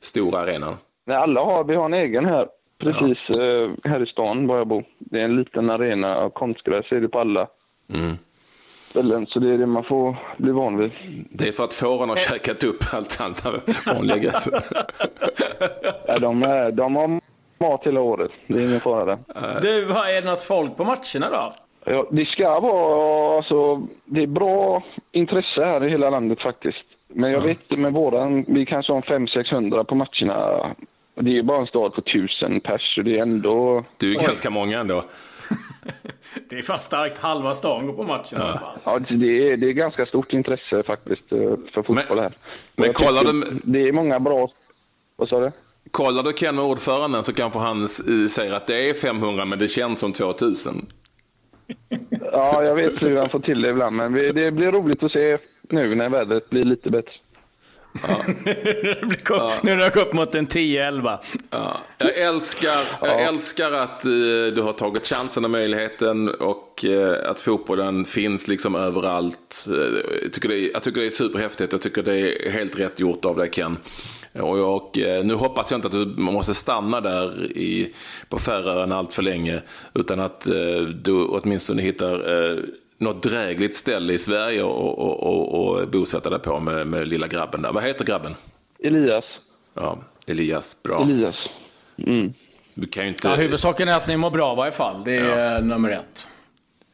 stora 0.00 0.38
arenan? 0.38 0.76
Nej, 1.06 1.16
alla 1.16 1.40
har, 1.40 1.64
vi 1.64 1.74
har 1.74 1.84
en 1.84 1.94
egen 1.94 2.24
här. 2.24 2.48
Precis 2.78 3.18
ja. 3.28 3.42
uh, 3.42 3.70
här 3.84 4.02
i 4.02 4.06
stan 4.06 4.46
var 4.46 4.58
jag 4.58 4.66
bor. 4.66 4.84
Det 4.98 5.20
är 5.20 5.24
en 5.24 5.36
liten 5.36 5.70
arena, 5.70 6.30
konstgräs 6.30 6.92
är 6.92 7.00
det 7.00 7.08
på 7.08 7.20
alla 7.20 7.48
mm. 7.88 8.16
ställen. 8.88 9.26
Så 9.26 9.38
det 9.38 9.54
är 9.54 9.58
det 9.58 9.66
man 9.66 9.84
får 9.84 10.16
bli 10.36 10.52
van 10.52 10.76
vid. 10.76 10.90
Det 11.30 11.48
är 11.48 11.52
för 11.52 11.64
att 11.64 11.74
fåren 11.74 12.08
har 12.08 12.16
käkat 12.16 12.64
upp 12.64 12.84
allt 12.92 13.20
andra 13.20 13.60
vanliga. 13.86 14.32
ja, 16.06 16.18
de, 16.18 16.42
är, 16.42 16.70
de 16.70 16.96
har 16.96 17.20
mat 17.58 17.80
hela 17.84 18.00
året. 18.00 18.30
Det 18.46 18.54
är 18.54 18.68
ingen 18.68 18.80
fara 18.80 19.04
där. 19.04 19.18
Du, 19.60 19.90
är 19.90 20.22
det 20.22 20.30
något 20.30 20.42
folk 20.42 20.76
på 20.76 20.84
matcherna 20.84 21.30
då? 21.30 21.50
Ja, 21.88 22.08
det 22.10 22.26
ska 22.26 22.60
vara, 22.60 23.36
alltså, 23.36 23.86
det 24.04 24.22
är 24.22 24.26
bra 24.26 24.82
intresse 25.12 25.64
här 25.64 25.84
i 25.84 25.90
hela 25.90 26.10
landet 26.10 26.42
faktiskt. 26.42 26.84
Men 27.08 27.32
jag 27.32 27.40
vet 27.40 27.70
med 27.70 27.92
våran, 27.92 28.44
vi 28.48 28.66
kanske 28.66 28.92
har 28.92 29.00
500-600 29.00 29.84
på 29.84 29.94
matcherna. 29.94 30.66
Det 31.14 31.38
är 31.38 31.42
bara 31.42 31.60
en 31.60 31.66
stad 31.66 31.94
på 31.94 32.00
tusen 32.00 32.60
pers, 32.60 32.94
så 32.94 33.02
det 33.02 33.18
är 33.18 33.22
ändå... 33.22 33.84
Du 33.96 34.14
är 34.14 34.26
ganska 34.26 34.50
många 34.50 34.80
ändå. 34.80 35.04
det 36.50 36.58
är 36.58 36.62
fast 36.62 36.86
starkt, 36.86 37.18
halva 37.18 37.54
stan 37.54 37.86
går 37.86 37.92
på 37.94 38.02
matchen 38.02 38.38
ja. 38.40 38.46
i 38.46 38.48
alla 38.48 38.58
fall. 38.58 38.78
Ja, 38.84 39.16
det 39.16 39.52
är, 39.52 39.56
det 39.56 39.66
är 39.66 39.72
ganska 39.72 40.06
stort 40.06 40.32
intresse 40.32 40.82
faktiskt 40.82 41.32
eh, 41.32 41.38
för 41.74 41.82
fotboll 41.82 42.18
här. 42.18 42.32
Men, 42.74 42.86
men 42.86 42.92
kollar 42.92 43.24
du... 43.24 43.60
Det 43.64 43.88
är 43.88 43.92
många 43.92 44.20
bra... 44.20 44.50
Vad 45.16 45.28
sa 45.28 45.40
du? 45.40 45.52
Kollar 45.90 46.22
du 46.22 46.32
Ken 46.32 46.54
med 46.56 46.64
ordföranden 46.64 47.24
så 47.24 47.32
kanske 47.32 47.58
han 47.58 47.88
säger 48.28 48.52
att 48.52 48.66
det 48.66 48.90
är 48.90 48.94
500 48.94 49.44
men 49.44 49.58
det 49.58 49.68
känns 49.68 50.00
som 50.00 50.12
2000. 50.12 50.86
Ja, 52.36 52.64
jag 52.64 52.74
vet 52.74 53.02
hur 53.02 53.16
han 53.16 53.28
får 53.28 53.40
till 53.40 53.62
det 53.62 53.68
ibland, 53.70 53.96
men 53.96 54.12
det 54.12 54.50
blir 54.50 54.72
roligt 54.72 55.02
att 55.02 55.12
se 55.12 55.38
nu 55.70 55.94
när 55.94 56.08
vädret 56.08 56.50
blir 56.50 56.62
lite 56.62 56.90
bättre. 56.90 57.12
Ja. 58.02 58.24
Nu 59.62 59.70
har 59.70 59.76
det 59.76 60.00
upp 60.00 60.12
mot 60.12 60.34
en 60.34 60.46
10-11. 60.46 61.18
Ja. 61.50 61.76
Jag, 61.98 62.18
älskar, 62.18 62.98
jag 63.02 63.22
älskar 63.22 63.72
att 63.72 64.06
uh, 64.06 64.46
du 64.46 64.62
har 64.62 64.72
tagit 64.72 65.06
chansen 65.06 65.44
och 65.44 65.50
möjligheten 65.50 66.28
och 66.28 66.84
uh, 66.84 67.30
att 67.30 67.40
fotbollen 67.40 68.04
finns 68.04 68.48
liksom 68.48 68.74
överallt. 68.74 69.66
Uh, 69.70 69.98
jag, 70.22 70.32
tycker 70.32 70.48
det 70.48 70.58
är, 70.58 70.72
jag 70.72 70.82
tycker 70.82 71.00
det 71.00 71.06
är 71.06 71.10
superhäftigt. 71.10 71.72
Jag 71.72 71.82
tycker 71.82 72.02
det 72.02 72.46
är 72.46 72.50
helt 72.50 72.78
rätt 72.78 73.00
gjort 73.00 73.24
av 73.24 73.36
dig 73.36 73.50
Ken. 73.50 73.78
Och, 74.42 74.76
och 74.76 74.90
nu 75.24 75.34
hoppas 75.34 75.70
jag 75.70 75.78
inte 75.78 75.86
att 75.86 75.92
du 75.92 76.22
måste 76.22 76.54
stanna 76.54 77.00
där 77.00 77.56
i, 77.56 77.92
på 78.28 78.38
Färöarna 78.38 78.96
allt 78.96 79.14
för 79.14 79.22
länge. 79.22 79.62
Utan 79.94 80.20
att 80.20 80.40
du 81.02 81.24
åtminstone 81.24 81.82
hittar 81.82 82.22
något 82.98 83.22
drägligt 83.22 83.76
ställe 83.76 84.12
i 84.12 84.18
Sverige 84.18 84.62
och, 84.62 84.98
och, 84.98 85.22
och, 85.22 85.80
och 85.80 85.88
bosätta 85.88 86.30
dig 86.30 86.38
på 86.38 86.60
med, 86.60 86.86
med 86.86 87.08
lilla 87.08 87.26
grabben 87.26 87.62
där. 87.62 87.72
Vad 87.72 87.82
heter 87.82 88.04
grabben? 88.04 88.34
Elias. 88.78 89.24
Ja, 89.74 89.98
Elias. 90.26 90.82
Bra. 90.82 91.02
Elias. 91.02 91.48
Mm. 91.98 92.32
Du 92.74 92.86
kan 92.86 93.02
ju 93.02 93.08
inte... 93.08 93.28
Ja, 93.28 93.34
huvudsaken 93.34 93.88
är 93.88 93.96
att 93.96 94.08
ni 94.08 94.16
mår 94.16 94.30
bra 94.30 94.52
i 94.52 94.56
varje 94.56 94.72
fall. 94.72 95.04
Det 95.04 95.16
är 95.16 95.54
ja. 95.54 95.60
nummer 95.60 95.90
ett. 95.90 96.26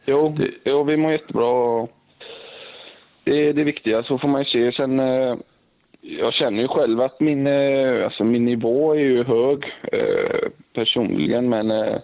Jo, 0.04 0.34
det... 0.36 0.50
jo, 0.64 0.84
vi 0.84 0.96
mår 0.96 1.12
jättebra. 1.12 1.86
Det 3.24 3.48
är 3.48 3.52
det 3.52 3.64
viktiga, 3.64 4.02
så 4.02 4.18
får 4.18 4.28
man 4.28 4.40
ju 4.40 4.44
se. 4.44 4.72
Sen, 4.72 5.00
eh, 5.00 5.36
jag 6.02 6.32
känner 6.32 6.62
ju 6.62 6.68
själv 6.68 7.00
att 7.00 7.20
min, 7.20 7.46
eh, 7.46 8.04
alltså 8.04 8.24
min 8.24 8.44
nivå 8.44 8.94
är 8.94 8.98
ju 8.98 9.24
hög 9.24 9.64
eh, 9.92 10.48
personligen, 10.72 11.48
men 11.48 12.00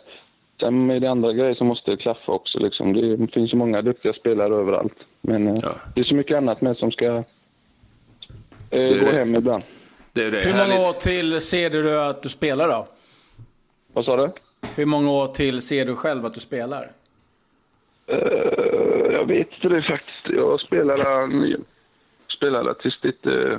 Sen 0.60 0.90
är 0.90 1.00
det 1.00 1.10
andra 1.10 1.32
grejer 1.32 1.54
som 1.54 1.66
måste 1.66 1.96
klaffa 1.96 2.32
också. 2.32 2.58
Liksom. 2.58 2.92
Det 2.92 3.32
finns 3.32 3.52
ju 3.52 3.56
många 3.56 3.82
duktiga 3.82 4.12
spelare 4.12 4.54
överallt. 4.54 4.94
Men 5.20 5.48
eh, 5.48 5.54
ja. 5.62 5.74
det 5.94 6.00
är 6.00 6.04
så 6.04 6.14
mycket 6.14 6.36
annat 6.36 6.60
med 6.60 6.76
som 6.76 6.92
ska 6.92 7.24
eh, 8.70 9.00
gå 9.00 9.12
hem 9.12 9.34
ibland. 9.34 9.62
Det 10.12 10.30
det. 10.30 10.40
Hur 10.40 10.52
många 10.52 10.80
år 10.80 11.00
till 11.00 11.40
ser 11.40 11.70
du 11.70 12.00
att 12.00 12.22
du 12.22 12.28
spelar 12.28 12.68
då? 12.68 12.86
Vad 13.92 14.04
sa 14.04 14.16
du? 14.16 14.30
Hur 14.74 14.86
många 14.86 15.10
år 15.10 15.26
till 15.26 15.62
ser 15.62 15.86
du 15.86 15.96
själv 15.96 16.26
att 16.26 16.34
du 16.34 16.40
spelar? 16.40 16.92
Jag 19.12 19.26
vet 19.26 19.52
inte 19.52 19.68
det 19.68 19.82
faktiskt. 19.82 20.28
Jag 20.28 20.60
spelar, 20.60 21.28
spelar 22.26 22.74
tills 22.74 23.00
det 23.00 23.26
uh, 23.30 23.58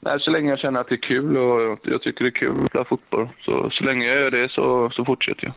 Nej, 0.00 0.20
så 0.20 0.30
länge 0.30 0.50
jag 0.50 0.58
känner 0.58 0.80
att 0.80 0.88
det 0.88 0.94
är 0.94 1.02
kul 1.02 1.36
och 1.36 1.78
jag 1.82 2.02
tycker 2.02 2.24
det 2.24 2.28
är 2.28 2.30
kul 2.30 2.64
att 2.64 2.70
spela 2.70 2.84
fotboll. 2.84 3.28
Så, 3.44 3.70
så 3.70 3.84
länge 3.84 4.06
jag 4.06 4.16
gör 4.16 4.30
det 4.30 4.52
så, 4.52 4.90
så 4.90 5.04
fortsätter 5.04 5.44
jag. 5.44 5.52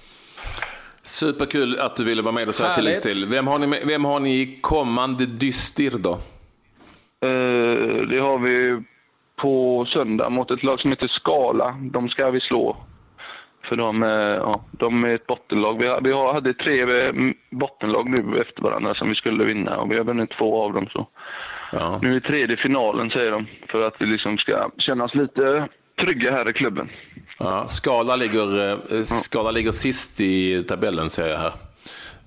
Superkul 1.01 1.79
att 1.79 1.95
du 1.95 2.03
ville 2.03 2.21
vara 2.21 2.33
med 2.33 2.47
och 2.47 2.55
säga 2.55 2.75
till 2.75 2.95
till. 3.01 3.25
Vem 3.25 3.47
har 3.47 3.59
ni, 3.59 3.81
vem 3.85 4.05
har 4.05 4.19
ni 4.19 4.41
i 4.41 4.59
kommande 4.61 5.25
dystir 5.25 5.91
då? 5.97 6.13
Uh, 7.25 8.07
det 8.07 8.19
har 8.19 8.39
vi 8.39 8.83
på 9.35 9.85
söndag 9.85 10.29
mot 10.29 10.51
ett 10.51 10.63
lag 10.63 10.79
som 10.79 10.89
heter 10.89 11.07
Skala. 11.07 11.77
De 11.81 12.09
ska 12.09 12.29
vi 12.29 12.39
slå. 12.39 12.77
För 13.73 13.77
de, 13.77 14.01
ja, 14.37 14.63
de 14.71 15.03
är 15.03 15.15
ett 15.15 15.27
bottenlag. 15.27 15.79
Vi, 15.79 15.97
vi 16.01 16.13
hade 16.13 16.53
tre 16.53 16.81
eh, 16.81 17.13
bottenlag 17.49 18.09
nu 18.09 18.41
efter 18.41 18.61
varandra 18.61 18.95
som 18.95 19.09
vi 19.09 19.15
skulle 19.15 19.43
vinna 19.43 19.77
och 19.77 19.91
vi 19.91 19.97
har 19.97 20.03
vunnit 20.03 20.29
två 20.37 20.63
av 20.63 20.73
dem. 20.73 20.87
Så. 20.91 21.07
Ja. 21.71 21.99
Nu 22.01 22.15
är 22.15 22.19
tredje 22.19 22.57
finalen 22.57 23.11
säger 23.11 23.31
de, 23.31 23.47
för 23.69 23.87
att 23.87 23.93
vi 23.99 24.05
liksom 24.05 24.37
ska 24.37 24.69
känna 24.77 25.03
oss 25.03 25.15
lite 25.15 25.67
trygga 25.99 26.31
här 26.31 26.49
i 26.49 26.53
klubben. 26.53 26.89
Ja, 27.39 27.67
Skala, 27.67 28.15
ligger, 28.15 28.71
eh, 28.71 29.03
Skala 29.03 29.51
ligger 29.51 29.71
sist 29.71 30.21
i 30.21 30.63
tabellen 30.63 31.09
ser 31.09 31.27
jag 31.27 31.37
här. 31.37 31.53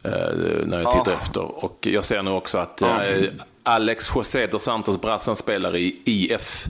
Eh, 0.05 0.67
när 0.67 0.81
jag 0.81 0.91
tittar 0.91 1.13
ja. 1.13 1.19
efter. 1.19 1.65
Och 1.65 1.79
jag 1.81 2.05
ser 2.05 2.23
nu 2.23 2.31
också 2.31 2.59
att 2.59 2.79
ja. 2.81 3.05
Eh, 3.05 3.31
Alex 3.63 4.17
José 4.17 4.47
dos 4.47 4.63
Santos 4.63 5.01
Brassan 5.01 5.37
spelar 5.37 5.77
i 5.77 6.01
IF. 6.05 6.67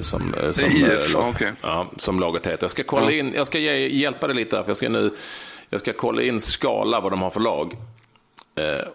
Som, 0.00 0.34
som, 0.50 0.70
IF, 0.70 1.10
lag, 1.10 1.28
okay. 1.34 1.52
ja, 1.62 1.90
som 1.96 2.20
laget 2.20 2.46
heter. 2.46 2.64
Jag 2.64 2.70
ska, 2.70 2.82
kolla 2.84 3.12
in, 3.12 3.32
jag 3.36 3.46
ska 3.46 3.58
ge, 3.58 3.88
hjälpa 3.88 4.26
dig 4.26 4.36
lite 4.36 4.56
här, 4.56 4.62
för 4.62 4.70
jag 4.70 4.76
ska, 4.76 4.88
nu, 4.88 5.10
jag 5.70 5.80
ska 5.80 5.92
kolla 5.92 6.22
in 6.22 6.40
Skala, 6.40 7.00
vad 7.00 7.12
de 7.12 7.22
har 7.22 7.30
för 7.30 7.40
lag. 7.40 7.76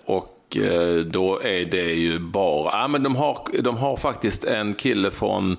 och 0.05 0.57
då 1.05 1.41
är 1.43 1.65
det 1.65 1.93
ju 1.93 2.19
bara, 2.19 2.81
ja 2.81 2.87
men 2.87 3.03
de 3.03 3.15
har, 3.15 3.47
de 3.61 3.77
har 3.77 3.97
faktiskt 3.97 4.43
en 4.43 4.73
kille 4.73 5.11
från 5.11 5.57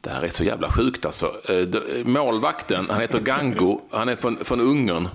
det 0.00 0.10
här 0.10 0.22
är 0.22 0.28
så 0.28 0.44
jävla 0.44 0.72
sjukt 0.72 1.06
alltså. 1.06 1.50
Eh, 1.50 2.04
målvakten, 2.04 2.86
han 2.90 3.00
heter 3.00 3.20
Gango, 3.20 3.80
han 3.90 4.08
är 4.08 4.16
från, 4.16 4.44
från 4.44 4.60
Ungern. 4.60 5.08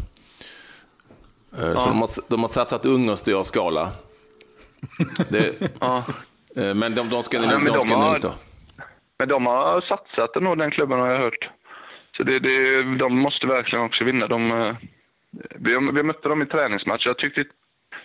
Eh, 1.58 1.68
ja. 1.68 1.78
Så 1.78 1.90
de 1.90 2.00
har, 2.00 2.10
de 2.28 2.42
har 2.42 2.48
satsat 2.48 2.86
ungersk 2.86 3.30
skala. 3.44 3.92
Det, 5.30 5.54
ja. 5.80 6.04
Eh, 6.56 6.74
men 6.74 6.96
de, 6.96 7.10
de 7.10 7.24
ska, 7.24 7.38
ja, 7.38 7.58
de 7.58 7.80
ska 7.80 7.96
har, 7.96 8.12
nog 8.12 8.32
Men 9.24 9.30
de 9.30 9.46
har 9.46 9.82
satsat 9.82 10.42
nog 10.42 10.58
den 10.58 10.72
klubben 10.72 11.00
har 11.00 11.08
jag 11.08 11.18
hört. 11.18 11.50
Så 12.18 12.24
det, 12.24 12.40
det, 12.40 12.84
de 12.96 13.20
måste 13.20 13.48
verkligen 13.48 13.86
också 13.86 14.04
vinna. 14.04 14.28
De, 14.28 14.76
vi, 15.56 15.90
vi 15.94 16.04
mötte 16.04 16.30
dem 16.30 16.42
i 16.42 16.46
träningsmatch. 16.46 17.06
Jag 17.06 17.18
tyckte 17.18 17.46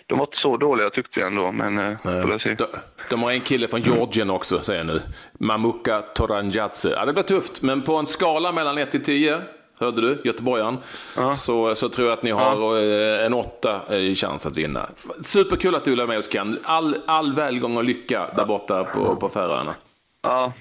de 0.07 0.17
var 0.17 0.25
inte 0.25 0.37
så 0.37 0.57
dåliga 0.57 0.89
tyckte 0.89 1.19
jag 1.19 1.27
ändå, 1.27 1.51
men 1.51 1.77
eh, 1.77 1.97
Nej. 2.03 2.55
De, 2.57 2.65
de 3.09 3.23
har 3.23 3.31
en 3.31 3.41
kille 3.41 3.67
från 3.67 3.81
Georgien 3.81 4.29
också, 4.29 4.59
säger 4.59 4.79
jag 4.79 4.87
nu. 4.87 5.01
Mamuka 5.39 6.01
Toranjadze. 6.01 6.89
Ja, 6.89 7.05
det 7.05 7.13
blir 7.13 7.23
tufft, 7.23 7.61
men 7.61 7.81
på 7.81 7.95
en 7.95 8.05
skala 8.05 8.51
mellan 8.51 8.77
1 8.77 8.91
till 8.91 9.03
10, 9.03 9.41
hörde 9.79 10.01
du, 10.01 10.21
göteborgaren, 10.23 10.77
ja. 11.17 11.35
så, 11.35 11.75
så 11.75 11.89
tror 11.89 12.07
jag 12.07 12.17
att 12.17 12.23
ni 12.23 12.31
har 12.31 12.77
ja. 12.77 13.19
Eh, 13.19 13.25
en 13.25 13.33
åtta 13.33 13.81
eh, 13.89 13.97
i 13.97 14.15
chans 14.15 14.45
att 14.45 14.57
vinna. 14.57 14.89
Superkul 15.21 15.75
att 15.75 15.85
du 15.85 16.01
är 16.01 16.07
med 16.07 16.17
oss 16.17 16.29
Ken. 16.29 16.59
All, 16.63 16.95
all 17.05 17.35
välgång 17.35 17.77
och 17.77 17.83
lycka 17.83 18.25
där 18.35 18.45
borta 18.45 18.83
på, 18.83 19.15
på 19.15 19.29
Färöarna. 19.29 19.75
Ja, 20.21 20.53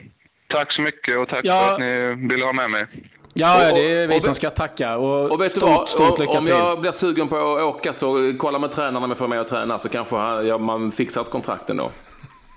tack 0.48 0.72
så 0.72 0.82
mycket 0.82 1.18
och 1.18 1.28
tack 1.28 1.44
ja. 1.44 1.64
för 1.64 1.72
att 1.72 1.80
ni 1.80 2.28
ville 2.28 2.44
ha 2.44 2.52
med 2.52 2.70
mig. 2.70 2.86
Ja, 3.34 3.68
och, 3.68 3.74
det 3.74 3.92
är 3.92 4.06
vi 4.06 4.18
och, 4.18 4.22
som 4.22 4.34
ska 4.34 4.50
tacka. 4.50 4.96
Och, 4.96 5.30
och 5.30 5.40
vet 5.40 5.52
stort, 5.52 5.64
du 5.64 5.70
vad? 5.70 5.88
Stort 5.88 6.18
lycka 6.18 6.32
om 6.32 6.44
till. 6.44 6.54
jag 6.54 6.80
blir 6.80 6.92
sugen 6.92 7.28
på 7.28 7.36
att 7.36 7.62
åka 7.62 7.92
så 7.92 8.34
kolla 8.38 8.58
med 8.58 8.70
tränarna 8.70 9.04
om 9.04 9.10
jag 9.10 9.18
får 9.18 9.28
med 9.28 9.40
och 9.40 9.46
träna 9.46 9.78
så 9.78 9.88
kanske 9.88 10.16
man 10.58 10.92
fixar 10.92 11.20
ett 11.20 11.30
kontrakt 11.30 11.70
ändå. 11.70 11.90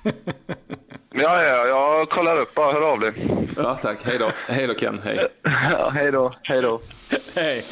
ja, 1.13 1.43
ja, 1.43 1.67
jag 1.67 2.09
kollar 2.09 2.41
upp 2.41 2.55
bara. 2.55 2.73
Hör 2.73 2.91
av 2.91 2.99
dig. 2.99 3.13
Ja, 3.57 3.75
tack. 3.81 4.05
Hej 4.05 4.17
då. 4.17 4.31
Hej 4.47 4.67
då 4.67 4.73
Ken. 4.73 5.01
Hej. 5.05 5.27
Ja, 5.71 5.89
hej 5.89 6.11
då. 6.11 6.33
Hej 6.43 6.61
då. 6.61 6.81
Hej. 7.35 7.63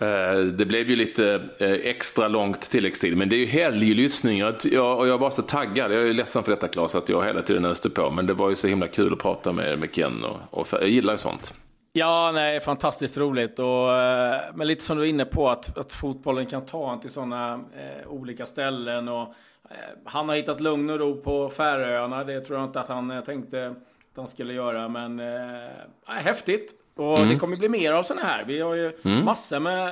Eh, 0.00 0.38
det 0.38 0.66
blev 0.66 0.90
ju 0.90 0.96
lite 0.96 1.42
eh, 1.58 1.72
extra 1.72 2.28
långt 2.28 2.60
tilläggstid, 2.60 3.16
men 3.16 3.28
det 3.28 3.36
är 3.36 3.38
ju 3.38 3.46
helglyssning. 3.46 4.38
Jag, 4.38 4.98
och 4.98 5.08
jag 5.08 5.18
var 5.18 5.30
så 5.30 5.42
taggad, 5.42 5.92
jag 5.92 6.08
är 6.08 6.12
ledsen 6.12 6.42
för 6.42 6.50
detta 6.50 6.68
Claes, 6.68 6.94
att 6.94 7.08
jag 7.08 7.24
hela 7.24 7.42
tiden 7.42 7.64
öste 7.64 7.90
på. 7.90 8.10
Men 8.10 8.26
det 8.26 8.32
var 8.32 8.48
ju 8.48 8.54
så 8.54 8.66
himla 8.66 8.86
kul 8.86 9.12
att 9.12 9.18
prata 9.18 9.52
med, 9.52 9.78
med 9.78 9.94
Ken 9.94 10.24
och, 10.24 10.60
och 10.60 10.68
jag 10.72 10.88
gillar 10.88 11.12
ju 11.12 11.18
sånt. 11.18 11.54
Ja, 11.92 12.32
nej, 12.34 12.60
fantastiskt 12.60 13.18
roligt. 13.18 13.58
Och, 13.58 13.94
eh, 13.94 14.40
men 14.54 14.66
lite 14.66 14.84
som 14.84 14.96
du 14.96 15.04
är 15.04 15.08
inne 15.08 15.24
på, 15.24 15.50
att, 15.50 15.78
att 15.78 15.92
fotbollen 15.92 16.46
kan 16.46 16.66
ta 16.66 16.92
en 16.92 17.00
till 17.00 17.10
sådana 17.10 17.54
eh, 17.54 18.08
olika 18.08 18.46
ställen. 18.46 19.08
Och, 19.08 19.22
eh, 19.70 19.76
han 20.04 20.28
har 20.28 20.36
hittat 20.36 20.60
lugn 20.60 20.90
och 20.90 20.98
ro 20.98 21.20
på 21.20 21.48
Färöarna. 21.50 22.24
Det 22.24 22.40
tror 22.40 22.58
jag 22.58 22.68
inte 22.68 22.80
att 22.80 22.88
han 22.88 23.10
eh, 23.10 23.24
tänkte 23.24 23.66
att 23.66 24.16
han 24.16 24.28
skulle 24.28 24.52
göra. 24.52 24.88
Men 24.88 25.20
eh, 25.20 25.70
häftigt. 26.06 26.79
Och 27.00 27.18
mm. 27.18 27.28
det 27.28 27.36
kommer 27.36 27.56
bli 27.56 27.68
mer 27.68 27.92
av 27.92 28.02
sådana 28.02 28.26
här. 28.26 28.44
Vi 28.44 28.60
har 28.60 28.74
ju 28.74 28.92
mm. 29.02 29.24
massor 29.24 29.60
med 29.60 29.88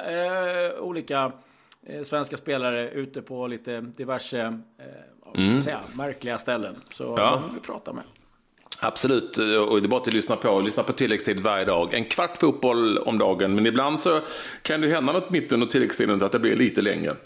eh, 0.75 0.81
olika 0.81 1.33
eh, 1.87 2.03
svenska 2.03 2.37
spelare 2.37 2.91
ute 2.91 3.23
på 3.23 3.47
lite 3.47 3.81
diverse 3.81 4.59
mm. 5.35 5.63
säga, 5.63 5.79
märkliga 5.93 6.39
ställen. 6.39 6.77
Så 6.91 7.15
ja. 7.19 7.43
vill 7.47 7.55
vi 7.55 7.67
prata 7.67 7.93
med. 7.93 8.05
Absolut, 8.81 9.39
och 9.39 9.81
det 9.81 9.87
är 9.87 9.89
bara 9.89 10.01
att 10.01 10.13
lyssna 10.13 10.37
på. 10.37 10.61
Lyssna 10.61 10.83
på 10.83 10.93
tilläggstid 10.93 11.41
varje 11.41 11.65
dag. 11.65 11.95
En 11.95 12.05
kvart 12.05 12.37
fotboll 12.37 12.99
om 12.99 13.19
dagen, 13.19 13.55
men 13.55 13.67
ibland 13.67 14.01
så 14.01 14.21
kan 14.63 14.81
det 14.81 14.89
hända 14.89 15.13
något 15.13 15.31
mitt 15.31 15.53
under 15.53 15.67
tilläggstiden 15.67 16.21
så 16.21 16.27
att 16.27 16.33
det 16.33 16.39
blir 16.39 16.57
lite 16.57 16.83
längre. 16.83 17.17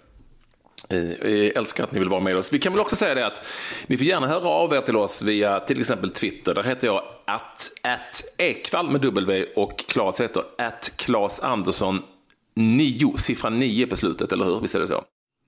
Jag 0.93 1.57
älskar 1.57 1.85
att 1.85 1.93
ni 1.93 1.99
vill 1.99 2.09
vara 2.09 2.21
med 2.21 2.37
oss. 2.37 2.53
Vi 2.53 2.59
kan 2.59 2.73
väl 2.73 2.81
också 2.81 2.97
säga 2.97 3.15
det 3.15 3.27
att 3.27 3.47
ni 3.87 3.97
får 3.97 4.07
gärna 4.07 4.27
höra 4.27 4.49
av 4.49 4.75
er 4.75 4.81
till 4.81 4.97
oss 4.97 5.23
via 5.23 5.61
till 5.61 5.81
exempel 5.81 6.11
Twitter. 6.11 6.55
Där 6.55 6.63
heter 6.63 6.87
jag 6.87 7.03
att, 7.25 7.73
att 7.83 8.25
Ekvall 8.37 8.91
med 8.91 9.01
W 9.01 9.47
och 9.57 9.79
Claes 9.89 10.21
heter 10.21 10.43
att 10.59 10.93
Claes 10.97 11.41
Andersson 11.41 12.03
9, 12.55 13.15
siffran 13.17 13.59
9 13.59 13.87
på 13.87 13.97
slutet, 13.97 14.33
eller 14.33 14.45
hur? 14.45 14.61
Visst 14.61 14.75
är 14.75 14.81
det 14.81 14.89
så? 14.89 15.05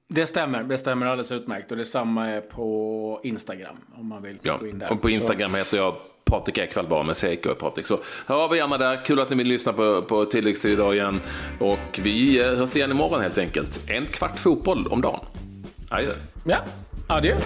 Det 0.08 0.26
stämmer, 0.26 0.62
det 0.62 0.78
stämmer 0.78 1.06
alldeles 1.06 1.32
utmärkt. 1.32 1.70
Och 1.70 1.76
detsamma 1.76 2.26
är 2.30 2.40
på 2.40 3.20
Instagram 3.24 3.76
om 3.94 4.08
man 4.08 4.22
vill 4.22 4.38
ja, 4.42 4.56
gå 4.56 4.66
in 4.66 4.78
där. 4.78 4.92
Och 4.92 5.02
på 5.02 5.10
Instagram 5.10 5.50
så. 5.50 5.56
heter 5.56 5.76
jag 5.76 5.94
Patrik 6.24 6.58
Ekwall 6.58 6.88
bara 6.88 7.02
med 7.02 7.16
CK 7.16 7.46
och 7.46 7.58
Patrik. 7.58 7.86
Så 7.86 7.98
hör 8.26 8.44
av 8.44 8.52
er 8.52 8.56
gärna 8.56 8.78
där. 8.78 9.04
Kul 9.04 9.20
att 9.20 9.30
ni 9.30 9.36
vill 9.36 9.48
lyssna 9.48 9.72
på, 9.72 10.02
på 10.02 10.24
tilläggstid 10.24 10.72
idag 10.72 10.94
igen. 10.94 11.20
Och 11.60 12.00
vi 12.02 12.40
eh, 12.40 12.46
hörs 12.46 12.76
igen 12.76 12.90
imorgon 12.90 13.20
helt 13.20 13.38
enkelt. 13.38 13.90
En 13.90 14.06
kvart 14.06 14.38
fotboll 14.38 14.86
om 14.86 15.00
dagen. 15.00 15.20
Adjö. 15.90 16.10
Ja, 16.44 16.58
adjö. 17.08 17.36